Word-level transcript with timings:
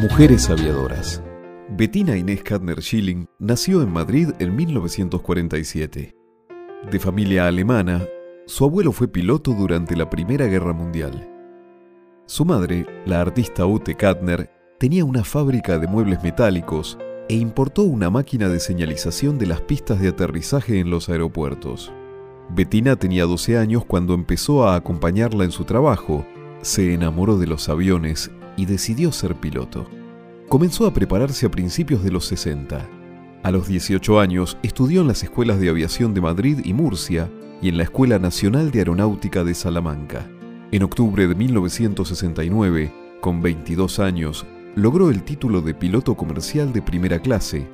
Mujeres 0.00 0.50
aviadoras. 0.50 1.22
Bettina 1.70 2.16
Inés 2.16 2.42
Kadner 2.42 2.82
Schilling 2.82 3.26
nació 3.38 3.82
en 3.82 3.92
Madrid 3.92 4.30
en 4.38 4.56
1947. 4.56 6.16
De 6.90 6.98
familia 6.98 7.46
alemana, 7.46 8.06
su 8.46 8.64
abuelo 8.64 8.92
fue 8.92 9.08
piloto 9.08 9.52
durante 9.52 9.96
la 9.96 10.10
Primera 10.10 10.46
Guerra 10.46 10.72
Mundial. 10.72 11.30
Su 12.26 12.44
madre, 12.44 12.86
la 13.06 13.20
artista 13.20 13.66
Ute 13.66 13.94
Kadner, 13.94 14.50
tenía 14.78 15.04
una 15.04 15.24
fábrica 15.24 15.78
de 15.78 15.86
muebles 15.86 16.22
metálicos 16.22 16.98
e 17.28 17.34
importó 17.34 17.82
una 17.82 18.10
máquina 18.10 18.48
de 18.48 18.58
señalización 18.58 19.38
de 19.38 19.46
las 19.46 19.60
pistas 19.60 20.00
de 20.00 20.08
aterrizaje 20.08 20.80
en 20.80 20.90
los 20.90 21.08
aeropuertos. 21.08 21.92
Bettina 22.50 22.96
tenía 22.96 23.24
12 23.24 23.58
años 23.58 23.84
cuando 23.84 24.14
empezó 24.14 24.66
a 24.66 24.76
acompañarla 24.76 25.44
en 25.44 25.50
su 25.50 25.64
trabajo, 25.64 26.26
se 26.62 26.94
enamoró 26.94 27.38
de 27.38 27.46
los 27.46 27.68
aviones 27.68 28.30
y 28.56 28.64
decidió 28.66 29.12
ser 29.12 29.34
piloto. 29.34 29.86
Comenzó 30.48 30.86
a 30.86 30.94
prepararse 30.94 31.46
a 31.46 31.50
principios 31.50 32.02
de 32.02 32.10
los 32.10 32.24
60. 32.24 32.88
A 33.42 33.50
los 33.50 33.68
18 33.68 34.18
años 34.18 34.56
estudió 34.62 35.02
en 35.02 35.08
las 35.08 35.22
escuelas 35.22 35.60
de 35.60 35.68
aviación 35.68 36.14
de 36.14 36.22
Madrid 36.22 36.60
y 36.64 36.72
Murcia 36.72 37.30
y 37.60 37.68
en 37.68 37.76
la 37.76 37.84
Escuela 37.84 38.18
Nacional 38.18 38.70
de 38.70 38.78
Aeronáutica 38.78 39.44
de 39.44 39.54
Salamanca. 39.54 40.26
En 40.72 40.82
octubre 40.82 41.28
de 41.28 41.34
1969, 41.34 42.92
con 43.20 43.42
22 43.42 43.98
años, 44.00 44.46
logró 44.78 45.10
el 45.10 45.24
título 45.24 45.60
de 45.60 45.74
piloto 45.74 46.14
comercial 46.14 46.72
de 46.72 46.82
primera 46.82 47.18
clase, 47.18 47.66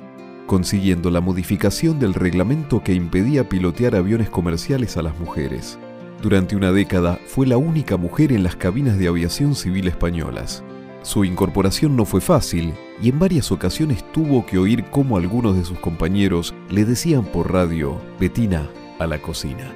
consiguiendo 0.47 1.11
la 1.11 1.21
modificación 1.21 1.99
del 1.99 2.15
reglamento 2.15 2.83
que 2.83 2.93
impedía 2.93 3.47
pilotear 3.47 3.95
aviones 3.95 4.29
comerciales 4.31 4.97
a 4.97 5.03
las 5.03 5.17
mujeres. 5.19 5.77
Durante 6.23 6.55
una 6.55 6.71
década 6.71 7.19
fue 7.27 7.45
la 7.45 7.57
única 7.57 7.97
mujer 7.97 8.31
en 8.31 8.41
las 8.41 8.55
cabinas 8.55 8.97
de 8.97 9.07
aviación 9.07 9.53
civil 9.53 9.87
españolas. 9.87 10.63
Su 11.03 11.23
incorporación 11.25 11.95
no 11.95 12.05
fue 12.05 12.21
fácil 12.21 12.73
y 12.99 13.09
en 13.09 13.19
varias 13.19 13.51
ocasiones 13.51 14.03
tuvo 14.11 14.43
que 14.47 14.57
oír 14.57 14.85
cómo 14.89 15.17
algunos 15.17 15.55
de 15.55 15.63
sus 15.63 15.77
compañeros 15.77 16.55
le 16.71 16.85
decían 16.85 17.25
por 17.25 17.53
radio, 17.53 18.01
Betina, 18.19 18.67
a 18.97 19.05
la 19.05 19.21
cocina. 19.21 19.71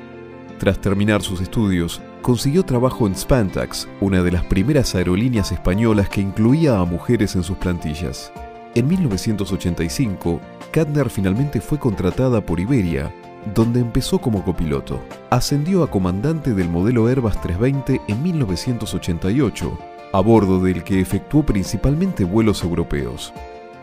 Tras 0.57 0.81
terminar 0.81 1.21
sus 1.21 1.41
estudios, 1.41 2.01
consiguió 2.21 2.63
trabajo 2.63 3.07
en 3.07 3.15
Spantax, 3.15 3.87
una 4.01 4.23
de 4.23 4.31
las 4.31 4.43
primeras 4.43 4.95
aerolíneas 4.95 5.51
españolas 5.51 6.09
que 6.09 6.21
incluía 6.21 6.79
a 6.79 6.85
mujeres 6.85 7.35
en 7.35 7.43
sus 7.43 7.57
plantillas. 7.57 8.31
En 8.75 8.87
1985, 8.87 10.39
Kadner 10.71 11.09
finalmente 11.09 11.59
fue 11.59 11.79
contratada 11.79 12.41
por 12.41 12.59
Iberia, 12.59 13.11
donde 13.55 13.79
empezó 13.79 14.19
como 14.19 14.43
copiloto. 14.43 15.01
Ascendió 15.29 15.83
a 15.83 15.89
comandante 15.89 16.53
del 16.53 16.69
modelo 16.69 17.07
Airbus 17.07 17.39
320 17.41 18.01
en 18.07 18.23
1988, 18.23 19.79
a 20.11 20.19
bordo 20.19 20.61
del 20.61 20.83
que 20.83 20.99
efectuó 20.99 21.43
principalmente 21.43 22.23
vuelos 22.23 22.63
europeos. 22.63 23.33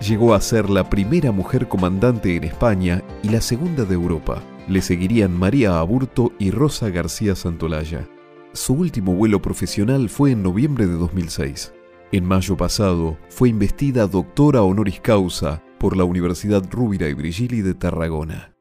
Llegó 0.00 0.34
a 0.34 0.40
ser 0.40 0.68
la 0.68 0.88
primera 0.88 1.32
mujer 1.32 1.68
comandante 1.68 2.36
en 2.36 2.44
España 2.44 3.02
y 3.22 3.30
la 3.30 3.40
segunda 3.40 3.84
de 3.84 3.94
Europa. 3.94 4.42
Le 4.68 4.82
seguirían 4.82 5.36
María 5.36 5.78
Aburto 5.78 6.32
y 6.38 6.50
Rosa 6.50 6.90
García 6.90 7.34
Santolaya. 7.34 8.06
Su 8.56 8.72
último 8.72 9.14
vuelo 9.14 9.42
profesional 9.42 10.08
fue 10.08 10.30
en 10.30 10.42
noviembre 10.42 10.86
de 10.86 10.94
2006. 10.94 11.74
En 12.10 12.24
mayo 12.24 12.56
pasado 12.56 13.18
fue 13.28 13.50
investida 13.50 14.06
doctora 14.06 14.62
honoris 14.62 14.98
causa 14.98 15.62
por 15.78 15.94
la 15.94 16.04
Universidad 16.04 16.62
Rúbira 16.70 17.06
y 17.06 17.12
Brigili 17.12 17.60
de 17.60 17.74
Tarragona. 17.74 18.54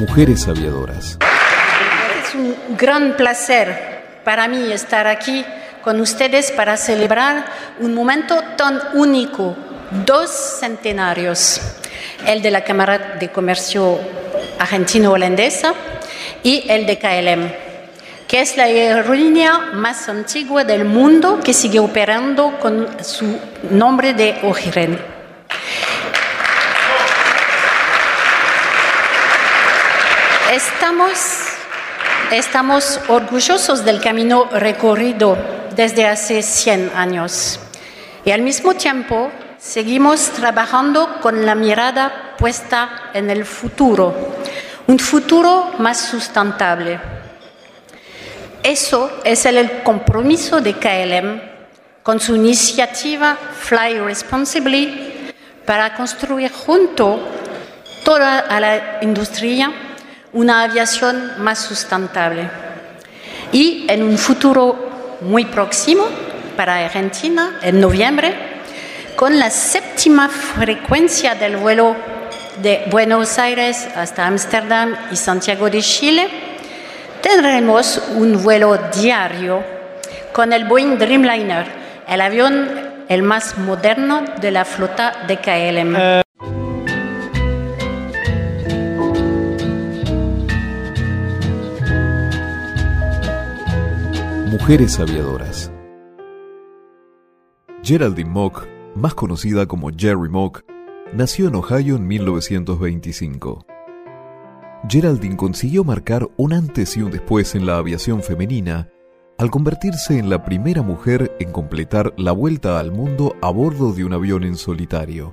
Mujeres 0.00 0.48
aviadoras. 0.48 1.16
Es 2.24 2.34
un 2.34 2.76
gran 2.76 3.16
placer 3.16 4.20
para 4.24 4.48
mí 4.48 4.72
estar 4.72 5.06
aquí 5.06 5.44
con 5.84 6.00
ustedes 6.00 6.50
para 6.50 6.76
celebrar 6.76 7.44
un 7.78 7.94
momento 7.94 8.34
tan 8.56 8.80
único 8.94 9.56
dos 10.04 10.30
centenarios, 10.60 11.60
el 12.26 12.42
de 12.42 12.50
la 12.50 12.64
Cámara 12.64 13.16
de 13.20 13.30
Comercio 13.30 13.98
Argentino-Holandesa 14.58 15.74
y 16.42 16.64
el 16.68 16.86
de 16.86 16.98
KLM, 16.98 17.52
que 18.26 18.40
es 18.40 18.56
la 18.56 18.64
aerolínea 18.64 19.58
más 19.74 20.08
antigua 20.08 20.64
del 20.64 20.84
mundo 20.84 21.40
que 21.44 21.52
sigue 21.52 21.78
operando 21.78 22.58
con 22.58 22.88
su 23.04 23.38
nombre 23.70 24.14
de 24.14 24.38
origen. 24.42 24.98
Estamos, 30.50 31.48
estamos 32.30 33.00
orgullosos 33.08 33.84
del 33.84 34.00
camino 34.00 34.48
recorrido 34.52 35.36
desde 35.74 36.06
hace 36.06 36.42
100 36.42 36.92
años 36.94 37.58
y 38.24 38.30
al 38.30 38.42
mismo 38.42 38.74
tiempo 38.74 39.30
Seguimos 39.62 40.30
trabajando 40.30 41.20
con 41.20 41.46
la 41.46 41.54
mirada 41.54 42.34
puesta 42.36 43.10
en 43.14 43.30
el 43.30 43.44
futuro, 43.44 44.12
un 44.88 44.98
futuro 44.98 45.70
más 45.78 46.00
sustentable. 46.00 46.98
Eso 48.60 49.20
es 49.22 49.46
el 49.46 49.84
compromiso 49.84 50.60
de 50.60 50.74
KLM 50.74 51.40
con 52.02 52.18
su 52.18 52.34
iniciativa 52.34 53.36
Fly 53.36 54.00
Responsibly 54.00 55.30
para 55.64 55.94
construir 55.94 56.50
junto 56.50 57.20
toda 58.04 58.44
la 58.58 58.98
industria 59.00 59.72
una 60.32 60.64
aviación 60.64 61.34
más 61.38 61.60
sustentable. 61.60 62.50
Y 63.52 63.86
en 63.88 64.02
un 64.02 64.18
futuro 64.18 65.18
muy 65.20 65.44
próximo, 65.44 66.04
para 66.56 66.84
Argentina, 66.84 67.60
en 67.62 67.80
noviembre, 67.80 68.51
con 69.22 69.38
la 69.38 69.50
séptima 69.50 70.28
frecuencia 70.28 71.36
del 71.36 71.56
vuelo 71.56 71.94
de 72.60 72.82
Buenos 72.90 73.38
Aires 73.38 73.86
hasta 73.94 74.26
Ámsterdam 74.26 74.96
y 75.12 75.14
Santiago 75.14 75.70
de 75.70 75.80
Chile, 75.80 76.28
tendremos 77.22 78.02
un 78.16 78.42
vuelo 78.42 78.76
diario 79.00 79.62
con 80.32 80.52
el 80.52 80.64
Boeing 80.64 80.98
Dreamliner, 80.98 81.66
el 82.08 82.20
avión 82.20 82.68
el 83.08 83.22
más 83.22 83.56
moderno 83.58 84.24
de 84.40 84.50
la 84.50 84.64
flota 84.64 85.24
de 85.28 85.36
KLM. 85.36 86.22
Mujeres 94.50 94.98
aviadoras. 94.98 95.70
Geraldine 97.84 98.28
Mock 98.28 98.71
más 98.94 99.14
conocida 99.14 99.66
como 99.66 99.90
Jerry 99.90 100.28
Mock, 100.28 100.62
nació 101.14 101.48
en 101.48 101.54
Ohio 101.54 101.96
en 101.96 102.06
1925. 102.06 103.64
Geraldine 104.88 105.36
consiguió 105.36 105.84
marcar 105.84 106.28
un 106.36 106.52
antes 106.52 106.96
y 106.96 107.02
un 107.02 107.10
después 107.10 107.54
en 107.54 107.66
la 107.66 107.76
aviación 107.76 108.22
femenina 108.22 108.88
al 109.38 109.50
convertirse 109.50 110.18
en 110.18 110.28
la 110.28 110.44
primera 110.44 110.82
mujer 110.82 111.34
en 111.40 111.52
completar 111.52 112.12
la 112.16 112.32
vuelta 112.32 112.78
al 112.78 112.92
mundo 112.92 113.34
a 113.40 113.50
bordo 113.50 113.92
de 113.92 114.04
un 114.04 114.12
avión 114.12 114.44
en 114.44 114.56
solitario. 114.56 115.32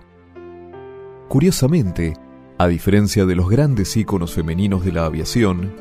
Curiosamente, 1.27 2.13
a 2.57 2.67
diferencia 2.67 3.25
de 3.25 3.35
los 3.35 3.49
grandes 3.49 3.95
íconos 3.97 4.33
femeninos 4.33 4.83
de 4.83 4.93
la 4.93 5.05
aviación, 5.05 5.75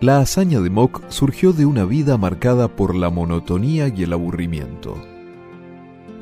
la 0.00 0.20
hazaña 0.20 0.60
de 0.60 0.70
Mock 0.70 1.02
surgió 1.08 1.52
de 1.52 1.66
una 1.66 1.84
vida 1.84 2.16
marcada 2.16 2.68
por 2.68 2.94
la 2.94 3.10
monotonía 3.10 3.88
y 3.88 4.04
el 4.04 4.12
aburrimiento 4.12 5.13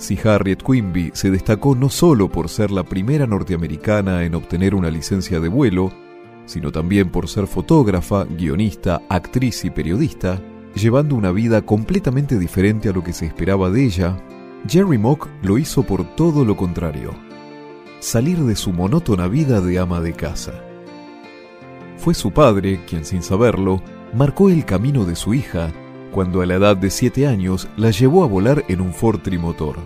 si 0.02 0.18
Harriet 0.22 0.62
Quimby 0.62 1.12
se 1.14 1.30
destacó 1.30 1.76
no 1.76 1.88
solo 1.88 2.28
por 2.28 2.48
ser 2.48 2.72
la 2.72 2.82
primera 2.82 3.26
norteamericana 3.26 4.24
en 4.24 4.34
obtener 4.34 4.74
una 4.74 4.90
licencia 4.90 5.38
de 5.38 5.48
vuelo, 5.48 5.92
sino 6.44 6.72
también 6.72 7.08
por 7.08 7.28
ser 7.28 7.46
fotógrafa, 7.46 8.24
guionista, 8.24 9.00
actriz 9.08 9.64
y 9.64 9.70
periodista, 9.70 10.40
llevando 10.74 11.14
una 11.14 11.30
vida 11.30 11.62
completamente 11.62 12.36
diferente 12.36 12.88
a 12.88 12.92
lo 12.92 13.04
que 13.04 13.12
se 13.12 13.26
esperaba 13.26 13.70
de 13.70 13.84
ella, 13.84 14.16
Jerry 14.68 14.98
Mock 14.98 15.28
lo 15.42 15.56
hizo 15.56 15.84
por 15.84 16.04
todo 16.16 16.44
lo 16.44 16.56
contrario, 16.56 17.14
salir 18.00 18.38
de 18.38 18.56
su 18.56 18.72
monótona 18.72 19.28
vida 19.28 19.60
de 19.60 19.78
ama 19.78 20.00
de 20.00 20.14
casa. 20.14 20.52
Fue 21.96 22.14
su 22.14 22.32
padre 22.32 22.80
quien 22.88 23.04
sin 23.04 23.22
saberlo 23.22 23.80
marcó 24.12 24.50
el 24.50 24.64
camino 24.64 25.04
de 25.04 25.14
su 25.14 25.32
hija 25.32 25.70
cuando 26.12 26.42
a 26.42 26.46
la 26.46 26.54
edad 26.54 26.76
de 26.76 26.90
7 26.90 27.26
años 27.26 27.66
la 27.76 27.90
llevó 27.90 28.22
a 28.22 28.28
volar 28.28 28.64
en 28.68 28.80
un 28.80 28.92
Ford 28.92 29.20
trimotor. 29.20 29.78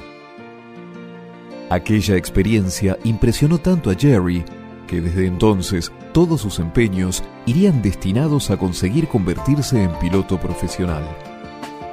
Aquella 1.70 2.16
experiencia 2.16 2.98
impresionó 3.04 3.58
tanto 3.58 3.90
a 3.90 3.94
Jerry 3.94 4.44
que 4.86 5.00
desde 5.00 5.26
entonces 5.26 5.90
todos 6.12 6.40
sus 6.40 6.58
empeños 6.58 7.22
irían 7.46 7.82
destinados 7.82 8.50
a 8.50 8.56
conseguir 8.56 9.08
convertirse 9.08 9.82
en 9.82 9.90
piloto 9.98 10.38
profesional. 10.38 11.04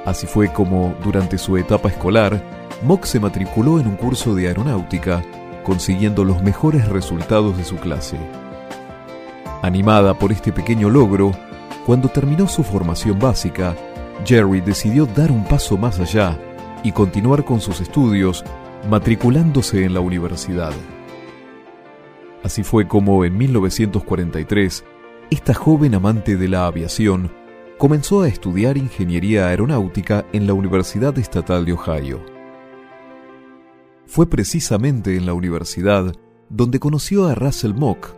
Así 0.04 0.26
fue 0.26 0.52
como, 0.52 0.94
durante 1.02 1.38
su 1.38 1.56
etapa 1.56 1.88
escolar, 1.88 2.42
Mock 2.82 3.04
se 3.04 3.18
matriculó 3.18 3.80
en 3.80 3.86
un 3.86 3.96
curso 3.96 4.34
de 4.34 4.48
aeronáutica, 4.48 5.22
consiguiendo 5.64 6.24
los 6.24 6.42
mejores 6.42 6.88
resultados 6.88 7.56
de 7.56 7.64
su 7.64 7.76
clase. 7.76 8.18
Animada 9.62 10.14
por 10.18 10.30
este 10.30 10.52
pequeño 10.52 10.90
logro, 10.90 11.32
cuando 11.86 12.08
terminó 12.08 12.46
su 12.48 12.62
formación 12.62 13.18
básica, 13.18 13.74
Jerry 14.24 14.60
decidió 14.60 15.06
dar 15.06 15.30
un 15.30 15.44
paso 15.44 15.76
más 15.76 15.98
allá 16.00 16.38
y 16.82 16.92
continuar 16.92 17.44
con 17.44 17.60
sus 17.60 17.80
estudios, 17.80 18.44
matriculándose 18.88 19.84
en 19.84 19.94
la 19.94 20.00
universidad. 20.00 20.72
Así 22.42 22.62
fue 22.62 22.86
como 22.86 23.24
en 23.24 23.36
1943, 23.36 24.84
esta 25.30 25.54
joven 25.54 25.94
amante 25.94 26.36
de 26.36 26.48
la 26.48 26.66
aviación 26.66 27.32
comenzó 27.78 28.22
a 28.22 28.28
estudiar 28.28 28.76
ingeniería 28.76 29.48
aeronáutica 29.48 30.26
en 30.32 30.46
la 30.46 30.52
Universidad 30.52 31.18
Estatal 31.18 31.64
de 31.64 31.72
Ohio. 31.72 32.20
Fue 34.06 34.28
precisamente 34.28 35.16
en 35.16 35.26
la 35.26 35.32
universidad 35.32 36.14
donde 36.50 36.78
conoció 36.78 37.26
a 37.26 37.34
Russell 37.34 37.72
Mock, 37.72 38.14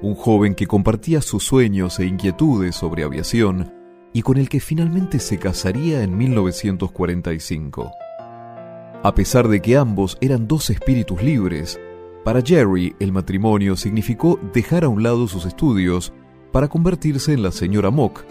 un 0.00 0.14
joven 0.14 0.54
que 0.54 0.66
compartía 0.66 1.20
sus 1.20 1.44
sueños 1.44 2.00
e 2.00 2.06
inquietudes 2.06 2.74
sobre 2.74 3.04
aviación 3.04 3.75
y 4.16 4.22
con 4.22 4.38
el 4.38 4.48
que 4.48 4.60
finalmente 4.60 5.18
se 5.18 5.36
casaría 5.36 6.02
en 6.02 6.16
1945. 6.16 7.92
A 9.02 9.14
pesar 9.14 9.46
de 9.46 9.60
que 9.60 9.76
ambos 9.76 10.16
eran 10.22 10.48
dos 10.48 10.70
espíritus 10.70 11.22
libres, 11.22 11.78
para 12.24 12.40
Jerry 12.40 12.96
el 12.98 13.12
matrimonio 13.12 13.76
significó 13.76 14.40
dejar 14.54 14.84
a 14.84 14.88
un 14.88 15.02
lado 15.02 15.28
sus 15.28 15.44
estudios 15.44 16.14
para 16.50 16.66
convertirse 16.66 17.34
en 17.34 17.42
la 17.42 17.52
señora 17.52 17.90
Mock, 17.90 18.24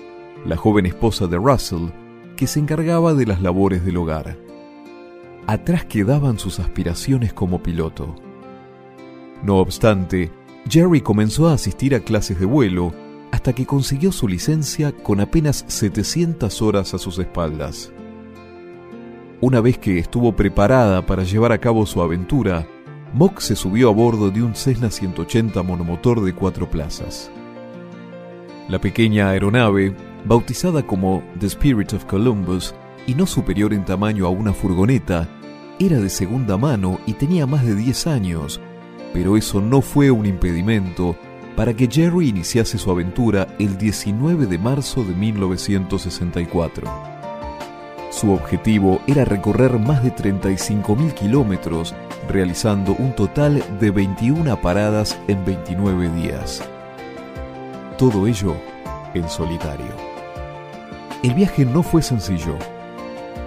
la 0.43 0.57
joven 0.57 0.87
esposa 0.87 1.27
de 1.27 1.37
Russell, 1.37 1.89
que 2.35 2.47
se 2.47 2.59
encargaba 2.59 3.13
de 3.13 3.27
las 3.27 3.39
labores 3.43 3.85
del 3.85 3.97
hogar. 3.97 4.39
Atrás 5.45 5.85
quedaban 5.85 6.39
sus 6.39 6.59
aspiraciones 6.59 7.31
como 7.31 7.61
piloto. 7.61 8.15
No 9.43 9.57
obstante, 9.57 10.31
Jerry 10.67 11.01
comenzó 11.01 11.47
a 11.47 11.53
asistir 11.53 11.93
a 11.93 11.99
clases 11.99 12.39
de 12.39 12.47
vuelo 12.47 12.91
hasta 13.35 13.51
que 13.51 13.65
consiguió 13.65 14.13
su 14.13 14.29
licencia 14.29 14.93
con 14.93 15.19
apenas 15.19 15.65
700 15.67 16.61
horas 16.61 16.93
a 16.93 16.97
sus 16.97 17.19
espaldas. 17.19 17.91
Una 19.41 19.59
vez 19.59 19.77
que 19.77 19.99
estuvo 19.99 20.33
preparada 20.37 21.05
para 21.05 21.25
llevar 21.25 21.51
a 21.51 21.57
cabo 21.57 21.85
su 21.85 22.01
aventura, 22.01 22.65
Mock 23.13 23.39
se 23.39 23.57
subió 23.57 23.89
a 23.89 23.93
bordo 23.93 24.31
de 24.31 24.41
un 24.41 24.55
Cessna 24.55 24.89
180 24.89 25.61
monomotor 25.63 26.23
de 26.23 26.33
cuatro 26.33 26.71
plazas. 26.71 27.29
La 28.69 28.79
pequeña 28.79 29.31
aeronave, 29.31 29.93
bautizada 30.23 30.87
como 30.87 31.21
The 31.37 31.47
Spirit 31.47 31.91
of 31.91 32.05
Columbus 32.05 32.73
y 33.05 33.15
no 33.15 33.27
superior 33.27 33.73
en 33.73 33.83
tamaño 33.83 34.27
a 34.27 34.29
una 34.29 34.53
furgoneta, 34.53 35.27
era 35.77 35.99
de 35.99 36.09
segunda 36.09 36.55
mano 36.55 37.01
y 37.05 37.13
tenía 37.13 37.45
más 37.45 37.65
de 37.65 37.75
10 37.75 38.07
años, 38.07 38.61
pero 39.11 39.35
eso 39.35 39.59
no 39.59 39.81
fue 39.81 40.09
un 40.09 40.25
impedimento 40.25 41.17
para 41.55 41.73
que 41.73 41.87
Jerry 41.87 42.29
iniciase 42.29 42.77
su 42.77 42.91
aventura 42.91 43.47
el 43.59 43.77
19 43.77 44.45
de 44.45 44.57
marzo 44.57 45.03
de 45.03 45.13
1964. 45.13 47.15
Su 48.11 48.31
objetivo 48.31 49.01
era 49.07 49.25
recorrer 49.25 49.79
más 49.79 50.03
de 50.03 50.13
35.000 50.13 51.13
kilómetros, 51.13 51.93
realizando 52.29 52.93
un 52.93 53.13
total 53.13 53.63
de 53.79 53.91
21 53.91 54.61
paradas 54.61 55.17
en 55.27 55.43
29 55.43 56.09
días. 56.09 56.63
Todo 57.97 58.27
ello 58.27 58.55
en 59.13 59.27
solitario. 59.29 59.93
El 61.23 61.33
viaje 61.33 61.65
no 61.65 61.83
fue 61.83 62.01
sencillo. 62.01 62.57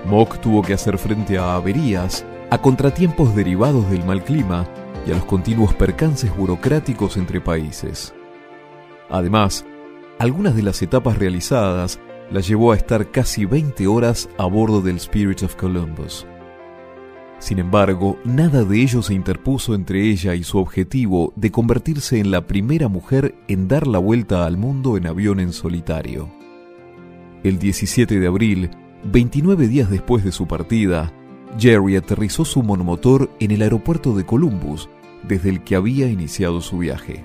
Mock 0.06 0.38
tuvo 0.38 0.62
que 0.62 0.74
hacer 0.74 0.98
frente 0.98 1.38
a 1.38 1.54
averías, 1.54 2.24
a 2.50 2.58
contratiempos 2.58 3.34
derivados 3.34 3.90
del 3.90 4.04
mal 4.04 4.22
clima 4.22 4.66
y 5.08 5.12
a 5.12 5.14
los 5.14 5.24
continuos 5.24 5.74
percances 5.74 6.36
burocráticos 6.36 7.16
entre 7.16 7.40
países. 7.40 8.14
Además, 9.08 9.64
algunas 10.18 10.54
de 10.54 10.62
las 10.62 10.82
etapas 10.82 11.18
realizadas 11.18 11.98
las 12.30 12.46
llevó 12.46 12.72
a 12.72 12.76
estar 12.76 13.10
casi 13.10 13.46
20 13.46 13.86
horas 13.86 14.28
a 14.36 14.44
bordo 14.44 14.82
del 14.82 14.96
Spirit 14.96 15.42
of 15.42 15.56
Columbus. 15.56 16.26
Sin 17.38 17.58
embargo, 17.58 18.18
nada 18.24 18.64
de 18.64 18.82
ello 18.82 19.00
se 19.00 19.14
interpuso 19.14 19.74
entre 19.74 20.10
ella 20.10 20.34
y 20.34 20.44
su 20.44 20.58
objetivo 20.58 21.32
de 21.36 21.50
convertirse 21.50 22.18
en 22.18 22.30
la 22.30 22.46
primera 22.46 22.88
mujer 22.88 23.34
en 23.48 23.66
dar 23.66 23.86
la 23.86 23.98
vuelta 23.98 24.44
al 24.44 24.58
mundo 24.58 24.98
en 24.98 25.06
avión 25.06 25.40
en 25.40 25.54
solitario. 25.54 26.28
El 27.44 27.58
17 27.58 28.20
de 28.20 28.26
abril, 28.26 28.70
29 29.04 29.68
días 29.68 29.88
después 29.88 30.22
de 30.22 30.32
su 30.32 30.46
partida, 30.46 31.14
Jerry 31.58 31.96
aterrizó 31.96 32.44
su 32.44 32.62
monomotor 32.62 33.30
en 33.40 33.52
el 33.52 33.62
aeropuerto 33.62 34.14
de 34.14 34.26
Columbus 34.26 34.90
desde 35.22 35.50
el 35.50 35.62
que 35.62 35.76
había 35.76 36.08
iniciado 36.08 36.60
su 36.60 36.78
viaje. 36.78 37.24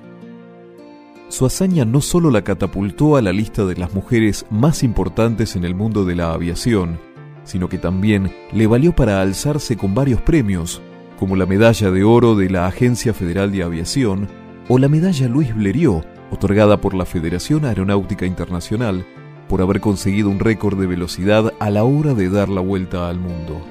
Su 1.30 1.46
hazaña 1.46 1.86
no 1.86 2.02
solo 2.02 2.30
la 2.30 2.44
catapultó 2.44 3.16
a 3.16 3.22
la 3.22 3.34
lista 3.34 3.66
de 3.66 3.76
las 3.76 3.94
mujeres 3.94 4.46
más 4.50 4.84
importantes 4.84 5.56
en 5.56 5.66
el 5.66 5.74
mundo 5.74 6.06
de 6.06 6.16
la 6.16 6.32
aviación, 6.32 7.00
sino 7.44 7.70
que 7.70 7.78
también 7.78 8.32
le 8.52 8.68
valió 8.68 8.96
para 8.96 9.22
alzarse 9.22 9.76
con 9.76 9.96
varios 9.96 10.22
premios, 10.22 10.82
como 11.18 11.36
la 11.36 11.46
Medalla 11.46 11.92
de 11.92 12.04
Oro 12.04 12.36
de 12.36 12.50
la 12.50 12.68
Agencia 12.68 13.14
Federal 13.14 13.52
de 13.52 13.64
Aviación 13.64 14.28
o 14.70 14.78
la 14.78 14.88
Medalla 14.88 15.28
Luis 15.28 15.56
Blériot, 15.56 16.06
otorgada 16.32 16.80
por 16.80 16.94
la 16.94 17.06
Federación 17.06 17.66
Aeronáutica 17.66 18.26
Internacional, 18.26 19.06
por 19.48 19.62
haber 19.62 19.82
conseguido 19.82 20.30
un 20.30 20.40
récord 20.40 20.80
de 20.80 20.88
velocidad 20.88 21.54
a 21.60 21.70
la 21.70 21.84
hora 21.84 22.14
de 22.14 22.30
dar 22.30 22.50
la 22.50 22.62
vuelta 22.62 23.10
al 23.10 23.20
mundo. 23.20 23.62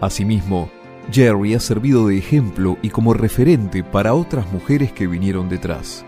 Asimismo, 0.00 0.68
Jerry 1.12 1.54
ha 1.54 1.60
servido 1.60 2.08
de 2.08 2.18
ejemplo 2.18 2.78
y 2.82 2.90
como 2.90 3.14
referente 3.14 3.84
para 3.84 4.14
otras 4.14 4.50
mujeres 4.52 4.92
que 4.92 5.06
vinieron 5.06 5.48
detrás. 5.48 6.04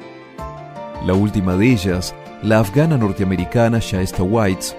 La 1.05 1.15
última 1.15 1.57
de 1.57 1.71
ellas, 1.73 2.15
la 2.43 2.61
afgana 2.61 2.97
norteamericana 2.97 3.79
Shaesta 3.79 4.23
Whites, 4.23 4.75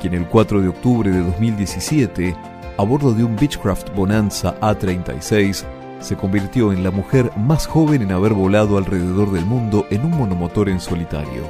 quien 0.00 0.14
el 0.14 0.26
4 0.26 0.60
de 0.60 0.68
octubre 0.68 1.10
de 1.10 1.22
2017, 1.22 2.36
a 2.76 2.82
bordo 2.82 3.12
de 3.12 3.24
un 3.24 3.36
Beechcraft 3.36 3.94
Bonanza 3.94 4.58
A36, 4.60 5.64
se 6.00 6.16
convirtió 6.16 6.72
en 6.72 6.82
la 6.82 6.90
mujer 6.90 7.30
más 7.36 7.66
joven 7.66 8.02
en 8.02 8.12
haber 8.12 8.32
volado 8.32 8.78
alrededor 8.78 9.30
del 9.32 9.44
mundo 9.44 9.86
en 9.90 10.04
un 10.04 10.12
monomotor 10.12 10.68
en 10.68 10.80
solitario. 10.80 11.44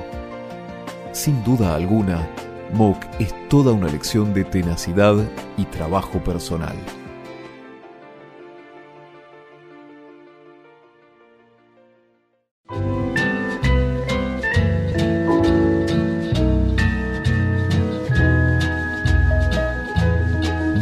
Sin 1.13 1.43
duda 1.45 1.75
alguna, 1.75 2.29
Mock 2.75 3.05
es 3.19 3.35
toda 3.49 3.73
una 3.73 3.89
lección 3.89 4.35
de 4.35 4.45
tenacidad 4.45 5.17
y 5.57 5.65
trabajo 5.65 6.19
personal. 6.19 6.77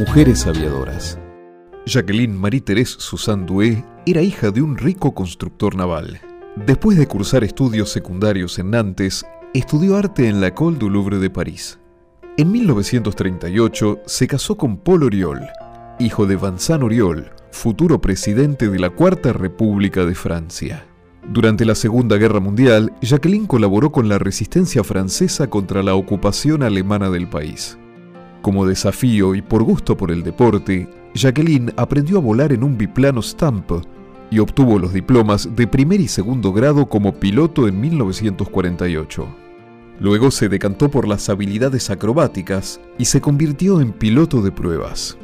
Mujeres 0.08 0.46
aviadoras. 0.46 1.18
Jacqueline 1.84 2.34
Marie-Thérèse 2.34 2.96
Susan 2.98 3.44
Doué 3.44 3.84
era 4.06 4.22
hija 4.22 4.50
de 4.50 4.62
un 4.62 4.78
rico 4.78 5.14
constructor 5.14 5.76
naval. 5.76 6.18
Después 6.64 6.96
de 6.96 7.06
cursar 7.06 7.44
estudios 7.44 7.90
secundarios 7.90 8.58
en 8.58 8.70
Nantes, 8.70 9.26
estudió 9.52 9.98
arte 9.98 10.26
en 10.26 10.40
la 10.40 10.46
École 10.46 10.78
du 10.78 10.88
Louvre 10.88 11.18
de 11.18 11.28
París. 11.28 11.78
En 12.38 12.50
1938 12.50 13.98
se 14.06 14.26
casó 14.26 14.56
con 14.56 14.78
Paul 14.78 15.02
Oriol, 15.02 15.46
hijo 15.98 16.26
de 16.26 16.36
Vincent 16.36 16.82
Oriol, 16.82 17.30
futuro 17.50 18.00
presidente 18.00 18.70
de 18.70 18.78
la 18.78 18.88
Cuarta 18.88 19.34
República 19.34 20.06
de 20.06 20.14
Francia. 20.14 20.86
Durante 21.28 21.66
la 21.66 21.74
Segunda 21.74 22.16
Guerra 22.16 22.40
Mundial, 22.40 22.94
Jacqueline 23.02 23.46
colaboró 23.46 23.92
con 23.92 24.08
la 24.08 24.18
resistencia 24.18 24.82
francesa 24.82 25.50
contra 25.50 25.82
la 25.82 25.94
ocupación 25.94 26.62
alemana 26.62 27.10
del 27.10 27.28
país. 27.28 27.76
Como 28.42 28.66
desafío 28.66 29.34
y 29.34 29.42
por 29.42 29.62
gusto 29.62 29.96
por 29.96 30.10
el 30.10 30.22
deporte, 30.22 30.88
Jacqueline 31.14 31.72
aprendió 31.76 32.18
a 32.18 32.20
volar 32.20 32.52
en 32.52 32.62
un 32.62 32.78
biplano 32.78 33.22
Stamp 33.22 33.70
y 34.30 34.38
obtuvo 34.38 34.78
los 34.78 34.92
diplomas 34.92 35.56
de 35.56 35.66
primer 35.66 36.00
y 36.00 36.08
segundo 36.08 36.52
grado 36.52 36.86
como 36.86 37.14
piloto 37.14 37.66
en 37.66 37.80
1948. 37.80 39.26
Luego 40.00 40.30
se 40.30 40.48
decantó 40.48 40.90
por 40.90 41.08
las 41.08 41.28
habilidades 41.28 41.90
acrobáticas 41.90 42.80
y 42.98 43.06
se 43.06 43.20
convirtió 43.20 43.80
en 43.80 43.92
piloto 43.92 44.42
de 44.42 44.52
pruebas. 44.52 45.18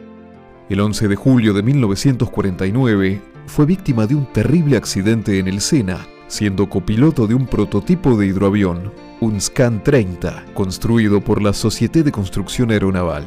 El 0.68 0.80
11 0.80 1.08
de 1.08 1.16
julio 1.16 1.52
de 1.52 1.62
1949 1.62 3.20
fue 3.46 3.66
víctima 3.66 4.06
de 4.06 4.16
un 4.16 4.26
terrible 4.32 4.76
accidente 4.76 5.38
en 5.38 5.46
el 5.46 5.60
Sena, 5.60 6.06
siendo 6.26 6.68
copiloto 6.68 7.26
de 7.26 7.34
un 7.34 7.46
prototipo 7.46 8.16
de 8.16 8.26
hidroavión, 8.26 8.90
un 9.20 9.40
Scan 9.40 9.82
30, 9.82 10.44
construido 10.54 11.20
por 11.20 11.42
la 11.42 11.52
Société 11.52 12.02
de 12.02 12.12
Construcción 12.12 12.70
Aeronaval. 12.70 13.24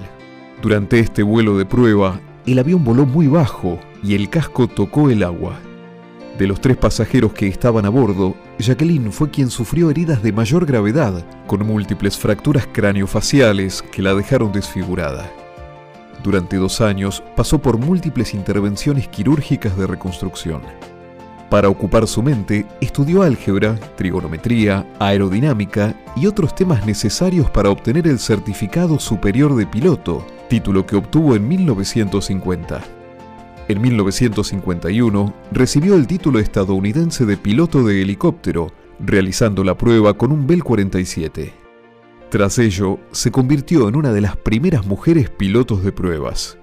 Durante 0.62 1.00
este 1.00 1.24
vuelo 1.24 1.58
de 1.58 1.65
prueba, 1.65 2.20
el 2.46 2.60
avión 2.60 2.84
voló 2.84 3.06
muy 3.06 3.27
bajo 3.27 3.79
y 4.03 4.15
el 4.15 4.29
casco 4.29 4.67
tocó 4.67 5.10
el 5.10 5.24
agua. 5.24 5.60
De 6.38 6.48
los 6.48 6.62
tres 6.62 6.77
pasajeros 6.77 7.34
que 7.34 7.48
estaban 7.48 7.86
a 7.86 7.89
bordo, 7.89 8.36
Jacqueline 8.60 9.12
fue 9.12 9.32
quien 9.32 9.50
sufrió 9.50 9.89
heridas 9.89 10.22
de 10.22 10.32
mayor 10.32 10.65
gravedad, 10.65 11.25
con 11.48 11.65
múltiples 11.65 12.17
fracturas 12.17 12.67
craneofaciales 12.72 13.82
que 13.82 14.01
la 14.01 14.13
dejaron 14.13 14.51
desfigurada. 14.51 15.32
Durante 16.24 16.58
dos 16.58 16.82
años 16.82 17.24
pasó 17.36 17.60
por 17.60 17.77
múltiples 17.77 18.34
intervenciones 18.34 19.08
quirúrgicas 19.08 19.77
de 19.77 19.88
reconstrucción. 19.88 20.62
Para 21.50 21.70
ocupar 21.70 22.08
su 22.08 22.22
mente, 22.22 22.66
estudió 22.82 23.22
álgebra, 23.22 23.75
trigonometría, 23.96 24.86
aerodinámica 25.00 25.96
y 26.18 26.27
otros 26.27 26.54
temas 26.54 26.86
necesarios 26.86 27.50
para 27.50 27.70
obtener 27.70 28.06
el 28.06 28.20
certificado 28.20 29.00
superior 29.00 29.56
de 29.56 29.66
piloto, 29.66 30.25
título 30.50 30.86
que 30.86 30.98
obtuvo 30.98 31.36
en 31.36 31.48
1950. 31.48 32.82
En 33.70 33.82
1951 33.82 35.34
recibió 35.51 35.96
el 35.96 36.06
título 36.06 36.39
estadounidense 36.39 37.25
de 37.25 37.38
piloto 37.38 37.84
de 37.84 38.01
helicóptero, 38.01 38.72
realizando 39.00 39.63
la 39.63 39.77
prueba 39.77 40.16
con 40.16 40.34
un 40.34 40.48
Bell 40.48 40.63
47. 40.63 41.54
Tras 42.30 42.60
ello, 42.60 43.00
se 43.12 43.32
convirtió 43.32 43.88
en 43.88 43.96
una 43.96 44.12
de 44.12 44.20
las 44.20 44.36
primeras 44.36 44.86
mujeres 44.86 45.30
pilotos 45.30 45.82
de 45.82 45.94
pruebas. 45.94 46.58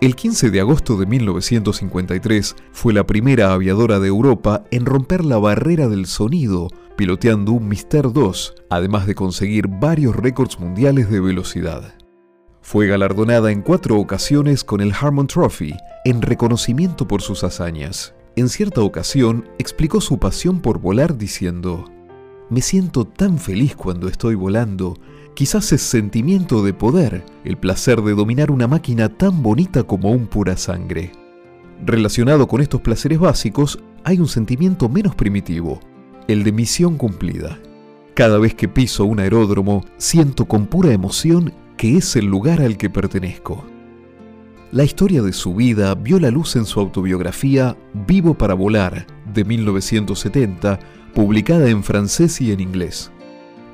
El 0.00 0.14
15 0.14 0.50
de 0.50 0.60
agosto 0.60 0.96
de 0.96 1.06
1953 1.06 2.54
fue 2.70 2.92
la 2.92 3.04
primera 3.04 3.52
aviadora 3.52 3.98
de 3.98 4.06
Europa 4.06 4.62
en 4.70 4.86
romper 4.86 5.24
la 5.24 5.38
barrera 5.38 5.88
del 5.88 6.06
sonido 6.06 6.68
piloteando 6.96 7.50
un 7.50 7.66
Mister 7.66 8.12
2, 8.12 8.54
además 8.70 9.08
de 9.08 9.16
conseguir 9.16 9.66
varios 9.66 10.14
récords 10.14 10.60
mundiales 10.60 11.10
de 11.10 11.18
velocidad. 11.18 11.96
Fue 12.60 12.86
galardonada 12.86 13.50
en 13.50 13.60
cuatro 13.60 13.98
ocasiones 13.98 14.62
con 14.62 14.80
el 14.80 14.92
Harmon 14.92 15.26
Trophy 15.26 15.74
en 16.04 16.22
reconocimiento 16.22 17.08
por 17.08 17.20
sus 17.20 17.42
hazañas. 17.42 18.14
En 18.36 18.48
cierta 18.48 18.82
ocasión 18.82 19.48
explicó 19.58 20.00
su 20.00 20.18
pasión 20.18 20.60
por 20.60 20.78
volar 20.78 21.18
diciendo, 21.18 21.90
Me 22.50 22.62
siento 22.62 23.04
tan 23.04 23.36
feliz 23.36 23.74
cuando 23.74 24.06
estoy 24.06 24.36
volando 24.36 24.94
Quizás 25.38 25.72
es 25.72 25.82
sentimiento 25.82 26.64
de 26.64 26.74
poder, 26.74 27.24
el 27.44 27.56
placer 27.56 28.02
de 28.02 28.12
dominar 28.12 28.50
una 28.50 28.66
máquina 28.66 29.08
tan 29.08 29.40
bonita 29.40 29.84
como 29.84 30.10
un 30.10 30.26
pura 30.26 30.56
sangre. 30.56 31.12
Relacionado 31.86 32.48
con 32.48 32.60
estos 32.60 32.80
placeres 32.80 33.20
básicos, 33.20 33.78
hay 34.02 34.18
un 34.18 34.26
sentimiento 34.26 34.88
menos 34.88 35.14
primitivo, 35.14 35.78
el 36.26 36.42
de 36.42 36.50
misión 36.50 36.96
cumplida. 36.98 37.56
Cada 38.14 38.38
vez 38.38 38.56
que 38.56 38.66
piso 38.66 39.04
un 39.04 39.20
aeródromo, 39.20 39.84
siento 39.96 40.46
con 40.46 40.66
pura 40.66 40.92
emoción 40.92 41.52
que 41.76 41.96
es 41.96 42.16
el 42.16 42.24
lugar 42.24 42.60
al 42.60 42.76
que 42.76 42.90
pertenezco. 42.90 43.64
La 44.72 44.82
historia 44.82 45.22
de 45.22 45.32
su 45.32 45.54
vida 45.54 45.94
vio 45.94 46.18
la 46.18 46.32
luz 46.32 46.56
en 46.56 46.64
su 46.64 46.80
autobiografía 46.80 47.76
Vivo 48.08 48.34
para 48.34 48.54
Volar, 48.54 49.06
de 49.32 49.44
1970, 49.44 50.80
publicada 51.14 51.70
en 51.70 51.84
francés 51.84 52.40
y 52.40 52.50
en 52.50 52.58
inglés. 52.58 53.12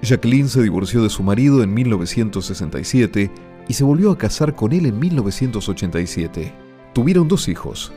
Jacqueline 0.04 0.48
se 0.48 0.62
divorció 0.62 1.02
de 1.02 1.10
su 1.10 1.22
marido 1.22 1.62
en 1.62 1.72
1967 1.72 3.30
y 3.68 3.74
se 3.74 3.84
volvió 3.84 4.10
a 4.10 4.18
casar 4.18 4.54
con 4.54 4.72
él 4.72 4.86
en 4.86 4.98
1987. 4.98 6.52
Tuvieron 6.92 7.28
dos 7.28 7.48
hijos. 7.48 7.92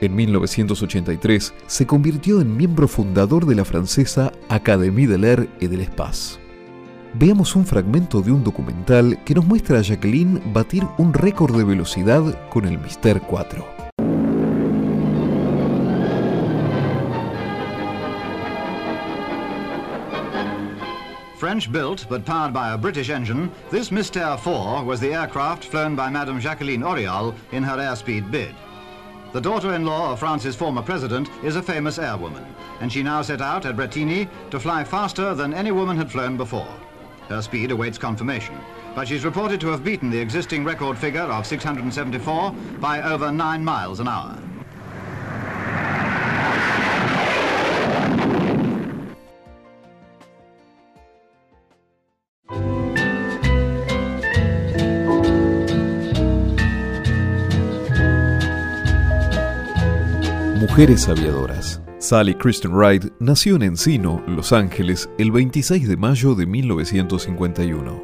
En 0.00 0.14
1983 0.14 1.52
se 1.66 1.86
convirtió 1.86 2.40
en 2.40 2.56
miembro 2.56 2.88
fundador 2.88 3.44
de 3.44 3.54
la 3.54 3.64
francesa 3.64 4.32
Académie 4.48 5.06
de 5.06 5.18
l'Air 5.18 5.48
et 5.60 5.68
de 5.68 5.76
l'Espace. 5.76 6.38
Veamos 7.14 7.56
un 7.56 7.66
fragmento 7.66 8.22
de 8.22 8.30
un 8.30 8.44
documental 8.44 9.22
que 9.24 9.34
nos 9.34 9.44
muestra 9.44 9.78
a 9.78 9.82
Jacqueline 9.82 10.40
batir 10.54 10.86
un 10.96 11.12
récord 11.12 11.56
de 11.56 11.64
velocidad 11.64 12.48
con 12.48 12.64
el 12.64 12.78
Mister 12.78 13.20
4. 13.20 13.89
French 21.50 21.72
built 21.72 22.06
but 22.08 22.24
powered 22.24 22.52
by 22.52 22.72
a 22.72 22.78
British 22.78 23.10
engine, 23.10 23.50
this 23.72 23.90
Mystère 23.90 24.38
4 24.38 24.84
was 24.84 25.00
the 25.00 25.12
aircraft 25.12 25.64
flown 25.64 25.96
by 25.96 26.08
Madame 26.08 26.38
Jacqueline 26.38 26.84
Auriol 26.84 27.34
in 27.50 27.64
her 27.64 27.76
airspeed 27.76 28.30
bid. 28.30 28.54
The 29.32 29.40
daughter-in-law 29.40 30.12
of 30.12 30.20
France's 30.20 30.54
former 30.54 30.80
president 30.80 31.28
is 31.42 31.56
a 31.56 31.62
famous 31.62 31.98
airwoman, 31.98 32.46
and 32.80 32.92
she 32.92 33.02
now 33.02 33.20
set 33.22 33.40
out 33.40 33.66
at 33.66 33.74
Bretigny 33.74 34.28
to 34.52 34.60
fly 34.60 34.84
faster 34.84 35.34
than 35.34 35.52
any 35.52 35.72
woman 35.72 35.96
had 35.96 36.12
flown 36.12 36.36
before. 36.36 36.72
Her 37.28 37.42
speed 37.42 37.72
awaits 37.72 37.98
confirmation, 37.98 38.56
but 38.94 39.08
she's 39.08 39.24
reported 39.24 39.60
to 39.62 39.70
have 39.70 39.82
beaten 39.82 40.08
the 40.08 40.20
existing 40.20 40.62
record 40.62 40.96
figure 40.96 41.22
of 41.22 41.46
674 41.46 42.52
by 42.78 43.02
over 43.02 43.32
9 43.32 43.64
miles 43.64 43.98
an 43.98 44.06
hour. 44.06 44.38
Mujeres 60.70 61.08
aviadoras. 61.08 61.82
Sally 61.98 62.32
Kristen 62.32 62.72
Wright 62.72 63.04
nació 63.18 63.56
en 63.56 63.62
Encino, 63.62 64.22
Los 64.28 64.52
Ángeles, 64.52 65.10
el 65.18 65.32
26 65.32 65.88
de 65.88 65.96
mayo 65.96 66.36
de 66.36 66.46
1951. 66.46 68.00